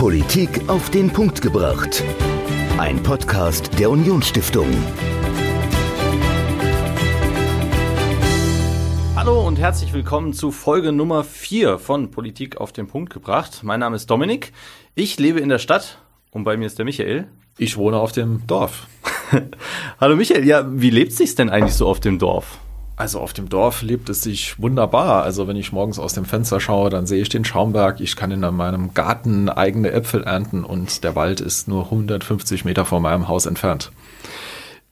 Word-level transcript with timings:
Politik 0.00 0.66
auf 0.66 0.88
den 0.88 1.10
Punkt 1.10 1.42
gebracht. 1.42 2.02
Ein 2.78 3.02
Podcast 3.02 3.78
der 3.78 3.90
Unionsstiftung. 3.90 4.66
Hallo 9.14 9.46
und 9.46 9.58
herzlich 9.58 9.92
willkommen 9.92 10.32
zu 10.32 10.52
Folge 10.52 10.92
Nummer 10.92 11.22
4 11.22 11.78
von 11.78 12.10
Politik 12.10 12.56
auf 12.56 12.72
den 12.72 12.86
Punkt 12.86 13.12
gebracht. 13.12 13.60
Mein 13.62 13.80
Name 13.80 13.96
ist 13.96 14.10
Dominik. 14.10 14.54
Ich 14.94 15.18
lebe 15.18 15.38
in 15.38 15.50
der 15.50 15.58
Stadt 15.58 15.98
und 16.30 16.44
bei 16.44 16.56
mir 16.56 16.64
ist 16.64 16.78
der 16.78 16.86
Michael. 16.86 17.28
Ich 17.58 17.76
wohne 17.76 17.98
auf 17.98 18.12
dem 18.12 18.46
Dorf. 18.46 18.86
Hallo 20.00 20.16
Michael, 20.16 20.46
ja, 20.46 20.64
wie 20.66 20.88
lebt 20.88 21.12
sich's 21.12 21.34
denn 21.34 21.50
eigentlich 21.50 21.74
so 21.74 21.86
auf 21.86 22.00
dem 22.00 22.18
Dorf? 22.18 22.58
Also 23.00 23.20
auf 23.20 23.32
dem 23.32 23.48
Dorf 23.48 23.80
lebt 23.80 24.10
es 24.10 24.20
sich 24.20 24.60
wunderbar. 24.60 25.22
Also 25.22 25.48
wenn 25.48 25.56
ich 25.56 25.72
morgens 25.72 25.98
aus 25.98 26.12
dem 26.12 26.26
Fenster 26.26 26.60
schaue, 26.60 26.90
dann 26.90 27.06
sehe 27.06 27.22
ich 27.22 27.30
den 27.30 27.46
Schaumberg. 27.46 27.98
Ich 27.98 28.14
kann 28.14 28.30
in 28.30 28.40
meinem 28.40 28.92
Garten 28.92 29.48
eigene 29.48 29.90
Äpfel 29.90 30.22
ernten 30.22 30.64
und 30.64 31.02
der 31.02 31.16
Wald 31.16 31.40
ist 31.40 31.66
nur 31.66 31.84
150 31.84 32.66
Meter 32.66 32.84
vor 32.84 33.00
meinem 33.00 33.26
Haus 33.26 33.46
entfernt. 33.46 33.90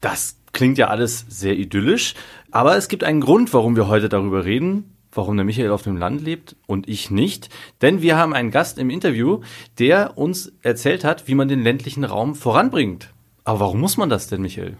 Das 0.00 0.36
klingt 0.52 0.78
ja 0.78 0.88
alles 0.88 1.26
sehr 1.28 1.58
idyllisch, 1.58 2.14
aber 2.50 2.78
es 2.78 2.88
gibt 2.88 3.04
einen 3.04 3.20
Grund, 3.20 3.52
warum 3.52 3.76
wir 3.76 3.88
heute 3.88 4.08
darüber 4.08 4.46
reden, 4.46 4.96
warum 5.12 5.36
der 5.36 5.44
Michael 5.44 5.70
auf 5.70 5.82
dem 5.82 5.98
Land 5.98 6.22
lebt 6.22 6.56
und 6.66 6.88
ich 6.88 7.10
nicht. 7.10 7.50
Denn 7.82 8.00
wir 8.00 8.16
haben 8.16 8.32
einen 8.32 8.50
Gast 8.50 8.78
im 8.78 8.88
Interview, 8.88 9.42
der 9.78 10.16
uns 10.16 10.50
erzählt 10.62 11.04
hat, 11.04 11.28
wie 11.28 11.34
man 11.34 11.48
den 11.48 11.62
ländlichen 11.62 12.04
Raum 12.04 12.34
voranbringt. 12.34 13.12
Aber 13.44 13.60
warum 13.60 13.80
muss 13.80 13.98
man 13.98 14.08
das 14.08 14.28
denn, 14.28 14.40
Michael? 14.40 14.78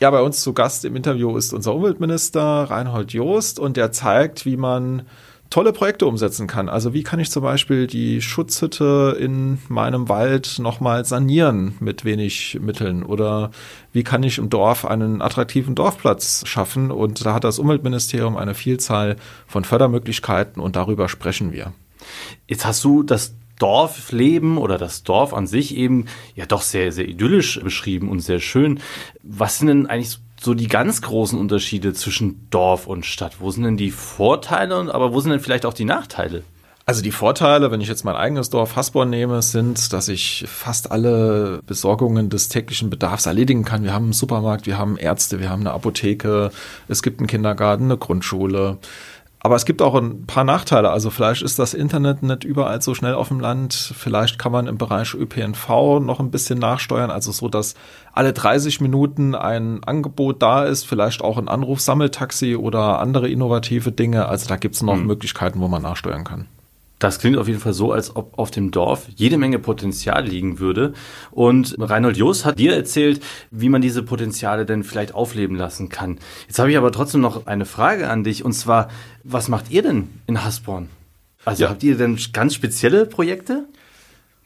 Ja, 0.00 0.10
bei 0.10 0.22
uns 0.22 0.40
zu 0.40 0.54
Gast 0.54 0.86
im 0.86 0.96
Interview 0.96 1.36
ist 1.36 1.52
unser 1.52 1.74
Umweltminister 1.74 2.42
Reinhold 2.42 3.12
Joost 3.12 3.58
und 3.58 3.76
der 3.76 3.92
zeigt, 3.92 4.46
wie 4.46 4.56
man 4.56 5.02
tolle 5.50 5.74
Projekte 5.74 6.06
umsetzen 6.06 6.46
kann. 6.46 6.70
Also 6.70 6.94
wie 6.94 7.02
kann 7.02 7.20
ich 7.20 7.30
zum 7.30 7.42
Beispiel 7.42 7.86
die 7.86 8.22
Schutzhütte 8.22 9.14
in 9.20 9.58
meinem 9.68 10.08
Wald 10.08 10.58
nochmal 10.58 11.04
sanieren 11.04 11.74
mit 11.80 12.06
wenig 12.06 12.58
Mitteln 12.62 13.02
oder 13.02 13.50
wie 13.92 14.02
kann 14.02 14.22
ich 14.22 14.38
im 14.38 14.48
Dorf 14.48 14.86
einen 14.86 15.20
attraktiven 15.20 15.74
Dorfplatz 15.74 16.44
schaffen 16.46 16.90
und 16.90 17.26
da 17.26 17.34
hat 17.34 17.44
das 17.44 17.58
Umweltministerium 17.58 18.38
eine 18.38 18.54
Vielzahl 18.54 19.16
von 19.46 19.64
Fördermöglichkeiten 19.64 20.62
und 20.62 20.76
darüber 20.76 21.10
sprechen 21.10 21.52
wir. 21.52 21.74
Jetzt 22.46 22.64
hast 22.64 22.82
du 22.84 23.02
das 23.02 23.34
Dorfleben 23.60 24.58
oder 24.58 24.78
das 24.78 25.04
Dorf 25.04 25.32
an 25.32 25.46
sich 25.46 25.76
eben 25.76 26.06
ja 26.34 26.46
doch 26.46 26.62
sehr, 26.62 26.90
sehr 26.90 27.08
idyllisch 27.08 27.60
beschrieben 27.60 28.08
und 28.08 28.20
sehr 28.20 28.40
schön. 28.40 28.80
Was 29.22 29.58
sind 29.58 29.68
denn 29.68 29.86
eigentlich 29.86 30.18
so 30.40 30.54
die 30.54 30.68
ganz 30.68 31.02
großen 31.02 31.38
Unterschiede 31.38 31.92
zwischen 31.92 32.48
Dorf 32.50 32.86
und 32.86 33.06
Stadt? 33.06 33.36
Wo 33.40 33.50
sind 33.50 33.64
denn 33.64 33.76
die 33.76 33.90
Vorteile, 33.90 34.92
aber 34.92 35.12
wo 35.12 35.20
sind 35.20 35.30
denn 35.30 35.40
vielleicht 35.40 35.66
auch 35.66 35.74
die 35.74 35.84
Nachteile? 35.84 36.42
Also 36.86 37.02
die 37.02 37.12
Vorteile, 37.12 37.70
wenn 37.70 37.80
ich 37.80 37.86
jetzt 37.86 38.04
mein 38.04 38.16
eigenes 38.16 38.50
Dorf 38.50 38.74
Hasborn 38.74 39.10
nehme, 39.10 39.42
sind, 39.42 39.92
dass 39.92 40.08
ich 40.08 40.44
fast 40.48 40.90
alle 40.90 41.60
Besorgungen 41.64 42.30
des 42.30 42.48
täglichen 42.48 42.90
Bedarfs 42.90 43.26
erledigen 43.26 43.64
kann. 43.64 43.84
Wir 43.84 43.92
haben 43.92 44.06
einen 44.06 44.12
Supermarkt, 44.12 44.66
wir 44.66 44.76
haben 44.76 44.96
Ärzte, 44.96 45.38
wir 45.38 45.50
haben 45.50 45.60
eine 45.60 45.72
Apotheke, 45.72 46.50
es 46.88 47.02
gibt 47.02 47.20
einen 47.20 47.28
Kindergarten, 47.28 47.84
eine 47.84 47.96
Grundschule. 47.96 48.78
Aber 49.42 49.56
es 49.56 49.64
gibt 49.64 49.80
auch 49.80 49.94
ein 49.94 50.26
paar 50.26 50.44
Nachteile. 50.44 50.90
Also 50.90 51.08
vielleicht 51.08 51.40
ist 51.40 51.58
das 51.58 51.72
Internet 51.72 52.22
nicht 52.22 52.44
überall 52.44 52.82
so 52.82 52.94
schnell 52.94 53.14
auf 53.14 53.28
dem 53.28 53.40
Land. 53.40 53.72
Vielleicht 53.72 54.38
kann 54.38 54.52
man 54.52 54.66
im 54.66 54.76
Bereich 54.76 55.14
ÖPNV 55.14 56.00
noch 56.00 56.20
ein 56.20 56.30
bisschen 56.30 56.58
nachsteuern. 56.58 57.10
Also 57.10 57.32
so, 57.32 57.48
dass 57.48 57.74
alle 58.12 58.34
30 58.34 58.82
Minuten 58.82 59.34
ein 59.34 59.82
Angebot 59.82 60.42
da 60.42 60.64
ist. 60.64 60.86
Vielleicht 60.86 61.22
auch 61.22 61.38
ein 61.38 61.48
Anrufsammeltaxi 61.48 62.54
oder 62.54 62.98
andere 62.98 63.30
innovative 63.30 63.92
Dinge. 63.92 64.26
Also 64.26 64.46
da 64.46 64.56
gibt 64.56 64.74
es 64.74 64.82
noch 64.82 64.94
hm. 64.94 65.06
Möglichkeiten, 65.06 65.60
wo 65.60 65.68
man 65.68 65.82
nachsteuern 65.82 66.24
kann. 66.24 66.46
Das 67.00 67.18
klingt 67.18 67.38
auf 67.38 67.48
jeden 67.48 67.60
Fall 67.60 67.72
so, 67.72 67.92
als 67.92 68.14
ob 68.14 68.38
auf 68.38 68.50
dem 68.50 68.70
Dorf 68.70 69.08
jede 69.16 69.38
Menge 69.38 69.58
Potenzial 69.58 70.24
liegen 70.26 70.58
würde. 70.58 70.92
Und 71.30 71.74
Reinhold 71.78 72.18
Joos 72.18 72.44
hat 72.44 72.58
dir 72.58 72.76
erzählt, 72.76 73.22
wie 73.50 73.70
man 73.70 73.80
diese 73.80 74.02
Potenziale 74.02 74.66
denn 74.66 74.84
vielleicht 74.84 75.14
aufleben 75.14 75.56
lassen 75.56 75.88
kann. 75.88 76.18
Jetzt 76.46 76.58
habe 76.58 76.70
ich 76.70 76.76
aber 76.76 76.92
trotzdem 76.92 77.22
noch 77.22 77.46
eine 77.46 77.64
Frage 77.64 78.10
an 78.10 78.22
dich. 78.22 78.44
Und 78.44 78.52
zwar, 78.52 78.88
was 79.24 79.48
macht 79.48 79.70
ihr 79.70 79.82
denn 79.82 80.08
in 80.26 80.44
Hasborn? 80.44 80.90
Also 81.46 81.64
ja. 81.64 81.70
habt 81.70 81.82
ihr 81.82 81.96
denn 81.96 82.18
ganz 82.34 82.54
spezielle 82.54 83.06
Projekte? 83.06 83.64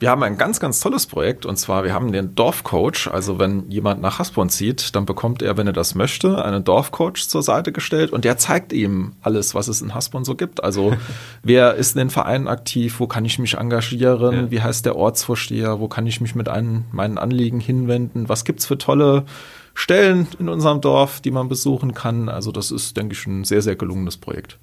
Wir 0.00 0.10
haben 0.10 0.24
ein 0.24 0.36
ganz, 0.36 0.58
ganz 0.58 0.80
tolles 0.80 1.06
Projekt 1.06 1.46
und 1.46 1.56
zwar, 1.56 1.84
wir 1.84 1.94
haben 1.94 2.10
den 2.10 2.34
Dorfcoach. 2.34 3.08
Also 3.12 3.38
wenn 3.38 3.70
jemand 3.70 4.02
nach 4.02 4.18
Hasborn 4.18 4.50
zieht, 4.50 4.94
dann 4.96 5.06
bekommt 5.06 5.40
er, 5.40 5.56
wenn 5.56 5.68
er 5.68 5.72
das 5.72 5.94
möchte, 5.94 6.44
einen 6.44 6.64
Dorfcoach 6.64 7.28
zur 7.28 7.44
Seite 7.44 7.70
gestellt 7.70 8.10
und 8.10 8.24
der 8.24 8.36
zeigt 8.36 8.72
ihm 8.72 9.12
alles, 9.22 9.54
was 9.54 9.68
es 9.68 9.80
in 9.82 9.94
Hasborn 9.94 10.24
so 10.24 10.34
gibt. 10.34 10.64
Also 10.64 10.96
wer 11.44 11.74
ist 11.74 11.94
in 11.94 12.00
den 12.00 12.10
Vereinen 12.10 12.48
aktiv, 12.48 12.98
wo 12.98 13.06
kann 13.06 13.24
ich 13.24 13.38
mich 13.38 13.54
engagieren, 13.54 14.34
ja. 14.34 14.50
wie 14.50 14.62
heißt 14.62 14.84
der 14.84 14.96
Ortsvorsteher, 14.96 15.78
wo 15.78 15.86
kann 15.86 16.08
ich 16.08 16.20
mich 16.20 16.34
mit 16.34 16.48
einem, 16.48 16.84
meinen 16.90 17.16
Anliegen 17.16 17.60
hinwenden, 17.60 18.28
was 18.28 18.44
gibt's 18.44 18.66
für 18.66 18.78
tolle 18.78 19.24
Stellen 19.74 20.26
in 20.40 20.48
unserem 20.48 20.80
Dorf, 20.80 21.20
die 21.20 21.30
man 21.30 21.48
besuchen 21.48 21.94
kann. 21.94 22.28
Also 22.28 22.50
das 22.50 22.72
ist, 22.72 22.96
denke 22.96 23.14
ich, 23.14 23.26
ein 23.26 23.44
sehr, 23.44 23.62
sehr 23.62 23.76
gelungenes 23.76 24.16
Projekt. 24.16 24.58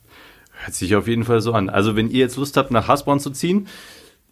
Hört 0.52 0.75
sich 0.75 0.96
auf 0.96 1.08
jeden 1.08 1.24
Fall 1.24 1.41
so 1.41 1.53
an. 1.53 1.70
Also 1.70 1.96
wenn 1.96 2.09
ihr 2.09 2.20
jetzt 2.20 2.38
Lust 2.38 2.58
habt, 2.58 2.72
nach 2.72 2.88
Hasborn 2.88 3.20
zu 3.20 3.31
ziehen, 3.31 3.68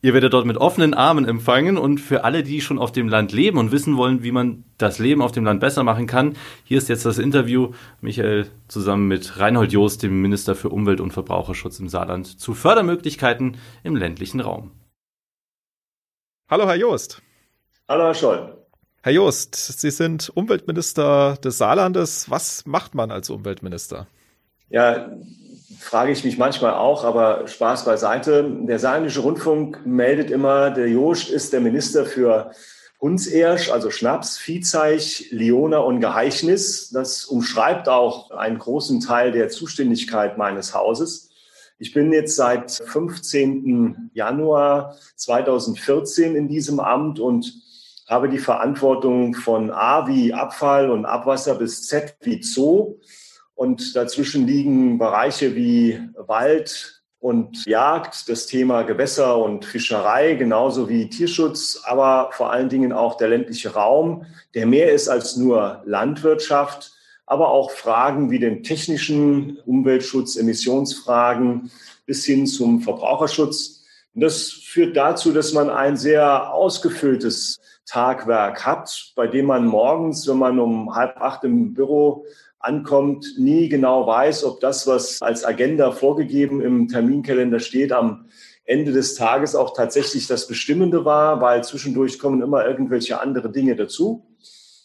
Ihr 0.01 0.13
werdet 0.13 0.31
dort 0.31 0.45
mit 0.45 0.55
offenen 0.55 0.93
Armen 0.93 1.25
empfangen 1.25 1.77
und 1.77 1.99
für 1.99 2.23
alle, 2.23 2.41
die 2.41 2.61
schon 2.61 2.79
auf 2.79 2.93
dem 2.93 3.09
Land 3.09 3.33
leben 3.33 3.57
und 3.57 3.73
wissen 3.73 3.97
wollen, 3.97 4.23
wie 4.23 4.31
man 4.31 4.63
das 4.77 4.97
Leben 4.97 5.21
auf 5.21 5.33
dem 5.33 5.43
Land 5.43 5.59
besser 5.59 5.83
machen 5.83 6.07
kann, 6.07 6.37
hier 6.63 6.77
ist 6.77 6.87
jetzt 6.87 7.05
das 7.05 7.17
Interview 7.17 7.73
Michael 7.99 8.49
zusammen 8.69 9.09
mit 9.09 9.39
Reinhold 9.39 9.73
Joost, 9.73 10.01
dem 10.03 10.21
Minister 10.21 10.55
für 10.55 10.69
Umwelt 10.69 11.01
und 11.01 11.11
Verbraucherschutz 11.11 11.81
im 11.81 11.89
Saarland, 11.89 12.39
zu 12.39 12.53
Fördermöglichkeiten 12.53 13.57
im 13.83 13.97
ländlichen 13.97 14.39
Raum. 14.39 14.71
Hallo, 16.49 16.65
Herr 16.65 16.77
Joost. 16.77 17.21
Hallo, 17.89 18.05
Herr 18.05 18.13
Scholl. 18.13 18.57
Herr 19.01 19.11
Joost, 19.11 19.55
Sie 19.55 19.91
sind 19.91 20.31
Umweltminister 20.33 21.37
des 21.43 21.57
Saarlandes. 21.57 22.29
Was 22.29 22.65
macht 22.65 22.95
man 22.95 23.11
als 23.11 23.29
Umweltminister? 23.29 24.07
Ja, 24.69 25.09
frage 25.77 26.11
ich 26.11 26.23
mich 26.23 26.37
manchmal 26.37 26.73
auch, 26.73 27.03
aber 27.03 27.47
Spaß 27.47 27.85
beiseite. 27.85 28.49
Der 28.61 28.79
Saarländische 28.79 29.19
Rundfunk 29.19 29.85
meldet 29.85 30.31
immer, 30.31 30.71
der 30.71 30.87
Joost 30.87 31.29
ist 31.29 31.53
der 31.53 31.61
Minister 31.61 32.05
für 32.05 32.51
Hundsersch, 33.01 33.71
also 33.71 33.91
Schnaps, 33.91 34.37
Viehzeich, 34.37 35.27
Liona 35.31 35.77
und 35.77 36.01
Geheichnis. 36.01 36.89
Das 36.89 37.25
umschreibt 37.25 37.87
auch 37.87 38.31
einen 38.31 38.57
großen 38.57 38.99
Teil 38.99 39.31
der 39.31 39.49
Zuständigkeit 39.49 40.37
meines 40.37 40.73
Hauses. 40.73 41.29
Ich 41.77 41.93
bin 41.93 42.11
jetzt 42.11 42.35
seit 42.35 42.71
15. 42.71 44.11
Januar 44.13 44.97
2014 45.15 46.35
in 46.35 46.49
diesem 46.49 46.81
Amt 46.81 47.19
und 47.21 47.53
habe 48.05 48.27
die 48.27 48.39
Verantwortung 48.39 49.33
von 49.33 49.71
A 49.71 50.07
wie 50.07 50.33
Abfall 50.33 50.89
und 50.89 51.05
Abwasser 51.05 51.55
bis 51.55 51.87
Z 51.87 52.17
wie 52.21 52.41
Zoo 52.41 52.97
und 53.59 53.93
dazwischen 53.93 54.47
liegen 54.47 54.97
Bereiche 54.97 55.53
wie 55.53 55.99
Wald 56.15 57.03
und 57.19 57.65
Jagd, 57.65 58.29
das 58.29 58.45
Thema 58.45 58.83
Gewässer 58.83 59.37
und 59.37 59.65
Fischerei, 59.65 60.35
genauso 60.35 60.87
wie 60.87 61.09
Tierschutz, 61.09 61.81
aber 61.83 62.29
vor 62.31 62.53
allen 62.53 62.69
Dingen 62.69 62.93
auch 62.93 63.17
der 63.17 63.27
ländliche 63.27 63.73
Raum, 63.73 64.25
der 64.53 64.65
mehr 64.65 64.93
ist 64.93 65.09
als 65.09 65.35
nur 65.35 65.81
Landwirtschaft, 65.83 66.93
aber 67.25 67.49
auch 67.49 67.71
Fragen 67.71 68.31
wie 68.31 68.39
den 68.39 68.63
technischen 68.63 69.57
Umweltschutz, 69.65 70.37
Emissionsfragen 70.37 71.69
bis 72.05 72.23
hin 72.23 72.47
zum 72.47 72.79
Verbraucherschutz. 72.79 73.83
Und 74.15 74.21
das 74.21 74.51
führt 74.51 74.95
dazu, 74.95 75.33
dass 75.33 75.51
man 75.51 75.69
ein 75.69 75.97
sehr 75.97 76.53
ausgefülltes 76.53 77.59
Tagwerk 77.85 78.65
hat, 78.65 79.11
bei 79.17 79.27
dem 79.27 79.47
man 79.47 79.65
morgens, 79.65 80.25
wenn 80.29 80.37
man 80.37 80.59
um 80.59 80.95
halb 80.95 81.17
acht 81.17 81.43
im 81.43 81.73
Büro 81.73 82.25
ankommt, 82.59 83.25
nie 83.37 83.69
genau 83.69 84.05
weiß, 84.05 84.43
ob 84.43 84.59
das, 84.59 84.85
was 84.85 85.21
als 85.21 85.45
Agenda 85.45 85.91
vorgegeben 85.91 86.61
im 86.61 86.87
Terminkalender 86.87 87.59
steht, 87.59 87.91
am 87.91 88.25
Ende 88.65 88.91
des 88.91 89.15
Tages 89.15 89.55
auch 89.55 89.73
tatsächlich 89.75 90.27
das 90.27 90.47
Bestimmende 90.47 91.03
war, 91.05 91.41
weil 91.41 91.63
zwischendurch 91.63 92.19
kommen 92.19 92.41
immer 92.41 92.65
irgendwelche 92.65 93.19
andere 93.19 93.51
Dinge 93.51 93.75
dazu. 93.75 94.27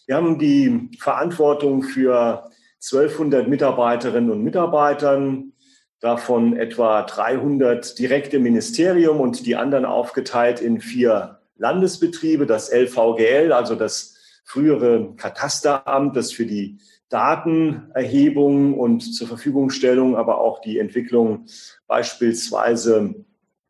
Wir 0.07 0.17
haben 0.17 0.39
die 0.39 0.91
Verantwortung 0.99 1.83
für 1.83 2.51
1200 2.83 3.49
Mitarbeiterinnen 3.49 4.31
und 4.31 4.43
Mitarbeitern, 4.43 5.53
davon 6.01 6.55
etwa 6.57 7.03
300 7.03 7.99
direkt 7.99 8.35
im 8.35 8.43
Ministerium 8.43 9.21
und 9.21 9.47
die 9.47 9.57
anderen 9.57 9.87
aufgeteilt 9.87 10.61
in 10.61 10.81
vier 10.81 11.39
Landesbetriebe, 11.57 12.45
das 12.45 12.71
LVGL, 12.71 13.53
also 13.53 13.75
das 13.75 14.14
frühere 14.45 15.15
Katasteramt, 15.17 16.17
das 16.17 16.33
für 16.33 16.47
die 16.47 16.79
Datenerhebung 17.09 18.79
und 18.79 19.01
zur 19.01 19.27
Verfügungstellung, 19.29 20.17
aber 20.17 20.41
auch 20.41 20.61
die 20.61 20.79
Entwicklung 20.79 21.47
beispielsweise 21.87 23.15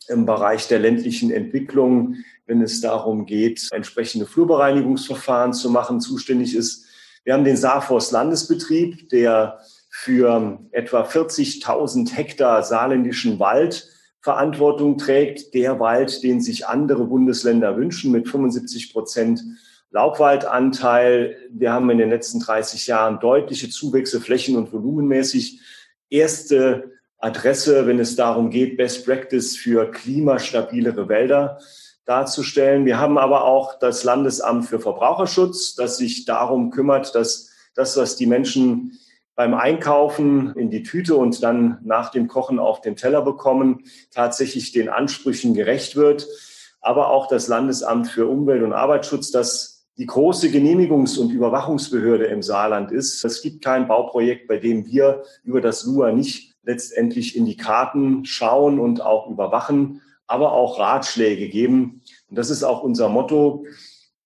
im 0.08 0.26
Bereich 0.26 0.68
der 0.68 0.78
ländlichen 0.78 1.30
Entwicklung, 1.30 2.16
wenn 2.46 2.60
es 2.60 2.80
darum 2.80 3.24
geht, 3.26 3.68
entsprechende 3.72 4.26
Flurbereinigungsverfahren 4.26 5.52
zu 5.52 5.70
machen, 5.70 6.00
zuständig 6.00 6.54
ist. 6.54 6.84
Wir 7.24 7.32
haben 7.32 7.44
den 7.44 7.56
Saarforst 7.56 8.12
Landesbetrieb, 8.12 9.08
der 9.08 9.60
für 9.88 10.58
etwa 10.72 11.04
40.000 11.04 12.12
Hektar 12.12 12.62
saarländischen 12.62 13.38
Wald 13.38 13.88
Verantwortung 14.20 14.96
trägt, 14.96 15.52
der 15.52 15.80
Wald, 15.80 16.22
den 16.22 16.40
sich 16.40 16.66
andere 16.66 17.04
Bundesländer 17.04 17.76
wünschen, 17.76 18.10
mit 18.10 18.26
75 18.26 18.92
Prozent 18.92 19.44
Laubwaldanteil. 19.94 21.36
Wir 21.50 21.72
haben 21.72 21.88
in 21.88 21.98
den 21.98 22.10
letzten 22.10 22.40
30 22.40 22.88
Jahren 22.88 23.20
deutliche 23.20 23.70
Zuwächse 23.70 24.20
flächen- 24.20 24.56
und 24.56 24.72
volumenmäßig. 24.72 25.60
Erste 26.10 26.90
Adresse, 27.18 27.86
wenn 27.86 28.00
es 28.00 28.16
darum 28.16 28.50
geht, 28.50 28.76
Best 28.76 29.06
Practice 29.06 29.56
für 29.56 29.88
klimastabilere 29.92 31.08
Wälder 31.08 31.60
darzustellen. 32.06 32.86
Wir 32.86 32.98
haben 32.98 33.18
aber 33.18 33.44
auch 33.44 33.78
das 33.78 34.02
Landesamt 34.02 34.66
für 34.66 34.80
Verbraucherschutz, 34.80 35.76
das 35.76 35.96
sich 35.96 36.24
darum 36.24 36.70
kümmert, 36.70 37.14
dass 37.14 37.50
das, 37.76 37.96
was 37.96 38.16
die 38.16 38.26
Menschen 38.26 38.98
beim 39.36 39.54
Einkaufen 39.54 40.56
in 40.56 40.70
die 40.70 40.82
Tüte 40.82 41.14
und 41.14 41.40
dann 41.44 41.78
nach 41.84 42.10
dem 42.10 42.26
Kochen 42.26 42.58
auf 42.58 42.80
den 42.80 42.96
Teller 42.96 43.22
bekommen, 43.22 43.84
tatsächlich 44.12 44.72
den 44.72 44.88
Ansprüchen 44.88 45.54
gerecht 45.54 45.94
wird. 45.94 46.26
Aber 46.80 47.10
auch 47.10 47.28
das 47.28 47.46
Landesamt 47.46 48.08
für 48.08 48.26
Umwelt 48.26 48.64
und 48.64 48.72
Arbeitsschutz, 48.72 49.30
das 49.30 49.73
die 49.96 50.06
große 50.06 50.48
Genehmigungs- 50.48 51.18
und 51.18 51.30
Überwachungsbehörde 51.30 52.24
im 52.26 52.42
Saarland 52.42 52.90
ist. 52.90 53.24
Es 53.24 53.42
gibt 53.42 53.64
kein 53.64 53.86
Bauprojekt, 53.86 54.48
bei 54.48 54.56
dem 54.56 54.86
wir 54.86 55.22
über 55.44 55.60
das 55.60 55.84
LUA 55.84 56.12
nicht 56.12 56.54
letztendlich 56.64 57.36
in 57.36 57.46
die 57.46 57.56
Karten 57.56 58.24
schauen 58.24 58.80
und 58.80 59.00
auch 59.00 59.30
überwachen, 59.30 60.00
aber 60.26 60.52
auch 60.52 60.78
Ratschläge 60.78 61.48
geben. 61.48 62.02
Und 62.28 62.38
das 62.38 62.50
ist 62.50 62.64
auch 62.64 62.82
unser 62.82 63.08
Motto. 63.08 63.66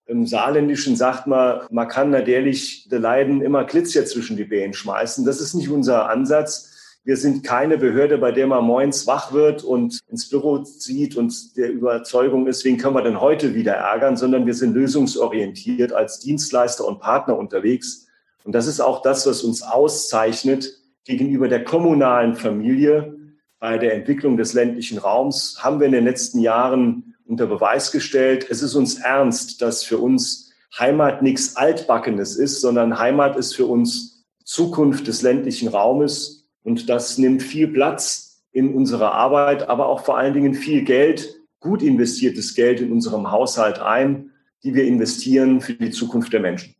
Im 0.07 0.27
Saarländischen 0.27 0.97
sagt 0.97 1.27
man, 1.27 1.61
man 1.71 1.89
kann 1.89 2.11
natürlich 2.11 2.89
de 2.89 2.99
Leiden 2.99 3.43
immer 3.43 3.65
Glitzer 3.65 4.07
zwischen 4.07 4.39
die 4.39 4.45
Beine 4.45 4.73
schmeißen. 4.73 5.27
Das 5.27 5.41
ist 5.41 5.53
nicht 5.53 5.69
unser 5.69 6.09
Ansatz. 6.09 6.78
Wir 7.09 7.17
sind 7.17 7.43
keine 7.43 7.79
Behörde, 7.79 8.19
bei 8.19 8.33
der 8.33 8.47
man 8.47 8.65
morgens 8.65 9.07
wach 9.07 9.33
wird 9.33 9.65
und 9.65 10.01
ins 10.09 10.29
Büro 10.29 10.59
zieht 10.59 11.17
und 11.17 11.57
der 11.57 11.73
Überzeugung 11.73 12.47
ist, 12.47 12.67
wen 12.67 12.77
können 12.77 12.95
wir 12.95 13.01
denn 13.01 13.19
heute 13.19 13.55
wieder 13.55 13.73
ärgern, 13.73 14.19
sondern 14.19 14.45
wir 14.45 14.53
sind 14.53 14.75
lösungsorientiert 14.75 15.91
als 15.91 16.19
Dienstleister 16.19 16.87
und 16.87 17.01
Partner 17.01 17.39
unterwegs. 17.39 18.09
Und 18.45 18.53
das 18.53 18.67
ist 18.67 18.81
auch 18.81 19.01
das, 19.01 19.27
was 19.27 19.43
uns 19.43 19.63
auszeichnet 19.63 20.71
gegenüber 21.07 21.49
der 21.49 21.65
kommunalen 21.65 22.35
Familie. 22.35 23.17
Bei 23.59 23.79
der 23.79 23.95
Entwicklung 23.95 24.37
des 24.37 24.53
ländlichen 24.53 24.99
Raums 24.99 25.65
haben 25.65 25.81
wir 25.81 25.87
in 25.87 25.93
den 25.93 26.05
letzten 26.05 26.41
Jahren 26.41 27.15
unter 27.25 27.47
Beweis 27.47 27.91
gestellt. 27.91 28.47
Es 28.51 28.61
ist 28.61 28.75
uns 28.75 28.99
ernst, 28.99 29.63
dass 29.63 29.83
für 29.83 29.97
uns 29.97 30.53
Heimat 30.79 31.23
nichts 31.23 31.57
Altbackenes 31.57 32.37
ist, 32.37 32.61
sondern 32.61 32.99
Heimat 32.99 33.35
ist 33.39 33.57
für 33.57 33.65
uns 33.65 34.27
Zukunft 34.45 35.07
des 35.07 35.23
ländlichen 35.23 35.69
Raumes. 35.69 36.38
Und 36.69 36.91
das 36.91 37.17
nimmt 37.17 37.43
viel 37.43 37.67
Platz 37.69 38.43
in 38.53 38.75
unserer 38.75 39.13
Arbeit, 39.13 39.71
aber 39.71 39.89
auch 39.89 40.05
vor 40.05 40.19
allen 40.19 40.35
Dingen 40.35 40.53
viel 40.53 40.83
Geld, 40.83 41.35
gut 41.61 41.83
investiertes 41.83 42.55
Geld 42.55 42.83
in 42.83 42.93
unserem 42.93 43.31
Haushalt 43.31 43.79
ein, 43.79 44.33
die 44.63 44.75
wir 44.75 44.85
investieren 44.85 45.63
für 45.63 45.73
die 45.73 45.91
Zukunft 45.91 46.31
der 46.35 46.41
Menschen. 46.41 46.75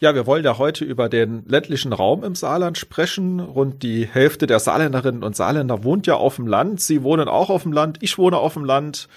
Ja, 0.00 0.12
wir 0.16 0.26
wollen 0.26 0.44
ja 0.44 0.58
heute 0.58 0.84
über 0.84 1.08
den 1.08 1.44
ländlichen 1.46 1.92
Raum 1.92 2.24
im 2.24 2.34
Saarland 2.34 2.78
sprechen. 2.78 3.38
Rund 3.38 3.84
die 3.84 4.06
Hälfte 4.06 4.48
der 4.48 4.58
Saarländerinnen 4.58 5.22
und 5.22 5.36
Saarländer 5.36 5.84
wohnt 5.84 6.08
ja 6.08 6.16
auf 6.16 6.34
dem 6.34 6.48
Land. 6.48 6.80
Sie 6.80 7.04
wohnen 7.04 7.28
auch 7.28 7.48
auf 7.48 7.62
dem 7.62 7.72
Land. 7.72 7.98
Ich 8.00 8.18
wohne 8.18 8.38
auf 8.38 8.54
dem 8.54 8.64
Land. 8.64 9.08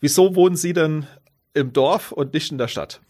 Wieso 0.00 0.34
wohnen 0.34 0.56
Sie 0.56 0.74
denn 0.74 1.06
im 1.54 1.72
Dorf 1.72 2.12
und 2.12 2.34
nicht 2.34 2.52
in 2.52 2.58
der 2.58 2.68
Stadt? 2.68 3.00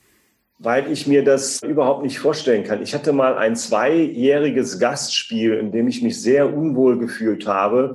Weil 0.62 0.92
ich 0.92 1.06
mir 1.06 1.24
das 1.24 1.62
überhaupt 1.62 2.02
nicht 2.02 2.18
vorstellen 2.18 2.64
kann. 2.64 2.82
Ich 2.82 2.94
hatte 2.94 3.14
mal 3.14 3.38
ein 3.38 3.56
zweijähriges 3.56 4.78
Gastspiel, 4.78 5.54
in 5.54 5.72
dem 5.72 5.88
ich 5.88 6.02
mich 6.02 6.20
sehr 6.20 6.54
unwohl 6.54 6.98
gefühlt 6.98 7.46
habe. 7.46 7.94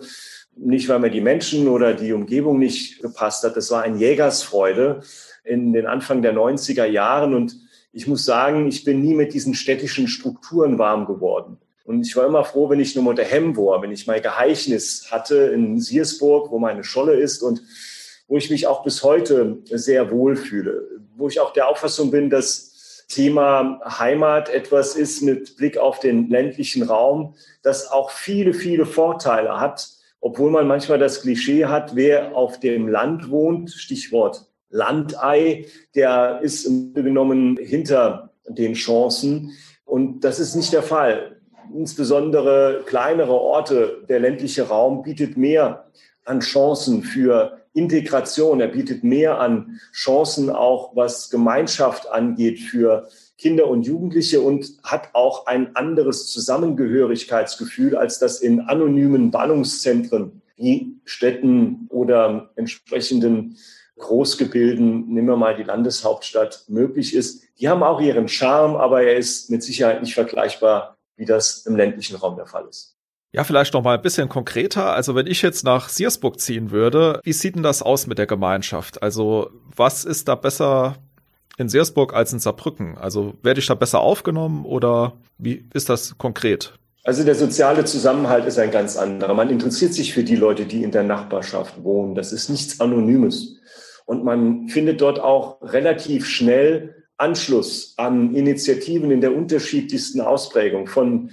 Nicht, 0.58 0.90
weil 0.90 0.98
mir 0.98 1.12
die 1.12 1.22
Menschen 1.22 1.68
oder 1.68 1.94
die 1.94 2.12
Umgebung 2.12 2.58
nicht 2.58 3.04
gepasst 3.04 3.44
hat. 3.44 3.56
Das 3.56 3.70
war 3.70 3.84
ein 3.84 4.00
Jägersfreude 4.00 5.02
in 5.44 5.74
den 5.74 5.86
Anfang 5.86 6.24
der 6.24 6.34
90er 6.34 6.86
Jahren. 6.86 7.36
Und 7.36 7.56
ich 7.94 8.08
muss 8.08 8.26
sagen, 8.26 8.68
ich 8.68 8.84
bin 8.84 9.00
nie 9.00 9.14
mit 9.14 9.36
diesen 9.36 9.54
städtischen 9.54 10.08
Strukturen 10.08 10.80
warm 10.80 11.06
geworden. 11.06 11.60
Und 11.84 12.02
ich 12.02 12.16
war 12.16 12.26
immer 12.26 12.44
froh, 12.44 12.68
wenn 12.70 12.80
ich 12.80 12.96
nur 12.96 13.06
mit 13.06 13.20
der 13.20 13.26
Hemm 13.26 13.56
war, 13.56 13.84
wenn 13.84 13.92
ich 13.92 14.08
mein 14.08 14.24
Geheichnis 14.24 15.12
hatte 15.12 15.36
in 15.38 15.80
Siersburg, 15.80 16.50
wo 16.50 16.58
meine 16.58 16.84
Scholle 16.84 17.14
ist 17.14 17.44
und 17.44 17.62
wo 18.28 18.38
ich 18.38 18.50
mich 18.50 18.66
auch 18.66 18.84
bis 18.84 19.04
heute 19.04 19.60
sehr 19.66 20.10
wohl 20.10 20.36
fühle, 20.36 20.95
wo 21.18 21.28
ich 21.28 21.40
auch 21.40 21.54
der 21.54 21.68
Auffassung 21.68 22.12
bin, 22.12 22.30
dass 22.30 23.06
Thema 23.08 23.80
Heimat 24.00 24.50
etwas 24.50 24.96
ist 24.96 25.22
mit 25.22 25.58
Blick 25.58 25.78
auf 25.78 26.00
den 26.00 26.30
ländlichen 26.30 26.84
Raum, 26.84 27.36
das 27.62 27.92
auch 27.92 28.10
viele, 28.10 28.54
viele 28.54 28.86
Vorteile 28.86 29.60
hat, 29.60 29.88
obwohl 30.22 30.50
man 30.50 30.68
manchmal 30.68 30.98
das 30.98 31.22
Klischee 31.22 31.66
hat, 31.66 31.96
wer 31.96 32.36
auf 32.36 32.60
dem 32.60 32.88
Land 32.88 33.30
wohnt, 33.30 33.72
Stichwort 33.72 34.46
Landei, 34.70 35.68
der 35.94 36.40
ist 36.42 36.66
im 36.66 36.94
Grunde 36.94 37.04
genommen 37.04 37.58
hinter 37.58 38.32
den 38.48 38.74
Chancen. 38.74 39.52
Und 39.86 40.22
das 40.22 40.40
ist 40.40 40.56
nicht 40.56 40.74
der 40.74 40.84
Fall. 40.84 41.38
Insbesondere 41.74 42.84
kleinere 42.86 43.34
Orte, 43.34 44.04
der 44.10 44.20
ländliche 44.20 44.64
Raum 44.64 45.04
bietet 45.04 45.38
mehr 45.38 45.86
an 46.26 46.40
Chancen 46.40 47.04
für 47.04 47.62
Integration. 47.76 48.60
Er 48.62 48.70
bietet 48.70 49.04
mehr 49.04 49.40
an 49.40 49.80
Chancen 49.94 50.50
auch, 50.50 50.96
was 50.96 51.30
Gemeinschaft 51.30 52.10
angeht 52.10 52.60
für 52.60 53.08
Kinder 53.38 53.68
und 53.68 53.86
Jugendliche 53.86 54.42
und 54.42 54.78
hat 54.84 55.10
auch 55.14 55.46
ein 55.46 55.76
anderes 55.76 56.28
Zusammengehörigkeitsgefühl 56.32 57.98
als 57.98 58.18
das 58.18 58.40
in 58.40 58.62
anonymen 58.62 59.30
Ballungszentren 59.30 60.42
wie 60.56 60.96
Städten 61.04 61.88
oder 61.90 62.50
entsprechenden 62.56 63.58
Großgebilden, 63.98 65.14
nehmen 65.14 65.28
wir 65.28 65.38
mal 65.38 65.56
die 65.56 65.64
Landeshauptstadt, 65.64 66.66
möglich 66.68 67.14
ist. 67.14 67.44
Die 67.60 67.70
haben 67.70 67.84
auch 67.84 68.02
ihren 68.02 68.28
Charme, 68.28 68.76
aber 68.76 69.04
er 69.04 69.18
ist 69.18 69.50
mit 69.50 69.64
Sicherheit 69.64 70.02
nicht 70.02 70.14
vergleichbar, 70.14 70.98
wie 71.16 71.26
das 71.26 71.66
im 71.66 71.76
ländlichen 71.76 72.16
Raum 72.18 72.36
der 72.36 72.46
Fall 72.46 72.68
ist. 72.70 72.95
Ja, 73.36 73.44
vielleicht 73.44 73.74
noch 73.74 73.84
mal 73.84 73.98
ein 73.98 74.02
bisschen 74.02 74.30
konkreter. 74.30 74.94
Also 74.94 75.14
wenn 75.14 75.28
ich 75.28 75.42
jetzt 75.42 75.66
nach 75.66 75.90
Siersburg 75.90 76.40
ziehen 76.40 76.72
würde, 76.72 77.20
wie 77.26 77.34
sieht 77.34 77.56
denn 77.56 77.64
das 77.64 77.82
aus 77.82 78.08
mit 78.08 78.18
der 78.18 78.28
Gemeinschaft? 78.28 79.04
Also 79.04 79.50
was 79.76 80.06
ist 80.06 80.30
da 80.30 80.36
besser 80.36 80.96
in 81.58 81.68
Siersburg 81.68 82.14
als 82.14 82.32
in 82.32 82.40
Saarbrücken? 82.40 82.98
Also 82.98 83.34
werde 83.44 83.60
ich 83.60 83.68
da 83.68 83.76
besser 83.76 84.00
aufgenommen 84.00 84.64
oder 84.64 85.18
wie 85.38 85.66
ist 85.74 85.90
das 85.90 86.18
konkret? 86.18 86.76
Also 87.04 87.26
der 87.26 87.36
soziale 87.36 87.84
Zusammenhalt 87.84 88.46
ist 88.46 88.58
ein 88.58 88.72
ganz 88.72 88.96
anderer. 88.96 89.34
Man 89.34 89.50
interessiert 89.50 89.94
sich 89.94 90.14
für 90.14 90.24
die 90.24 90.38
Leute, 90.38 90.64
die 90.64 90.84
in 90.84 90.92
der 90.92 91.04
Nachbarschaft 91.04 91.84
wohnen. 91.84 92.16
Das 92.16 92.32
ist 92.32 92.48
nichts 92.48 92.80
Anonymes. 92.80 93.58
Und 94.06 94.24
man 94.24 94.70
findet 94.70 95.02
dort 95.02 95.20
auch 95.20 95.62
relativ 95.62 96.26
schnell 96.26 97.04
Anschluss 97.18 97.96
an 97.98 98.34
Initiativen 98.34 99.12
in 99.12 99.20
der 99.20 99.36
unterschiedlichsten 99.36 100.22
Ausprägung 100.22 100.88
von 100.88 101.32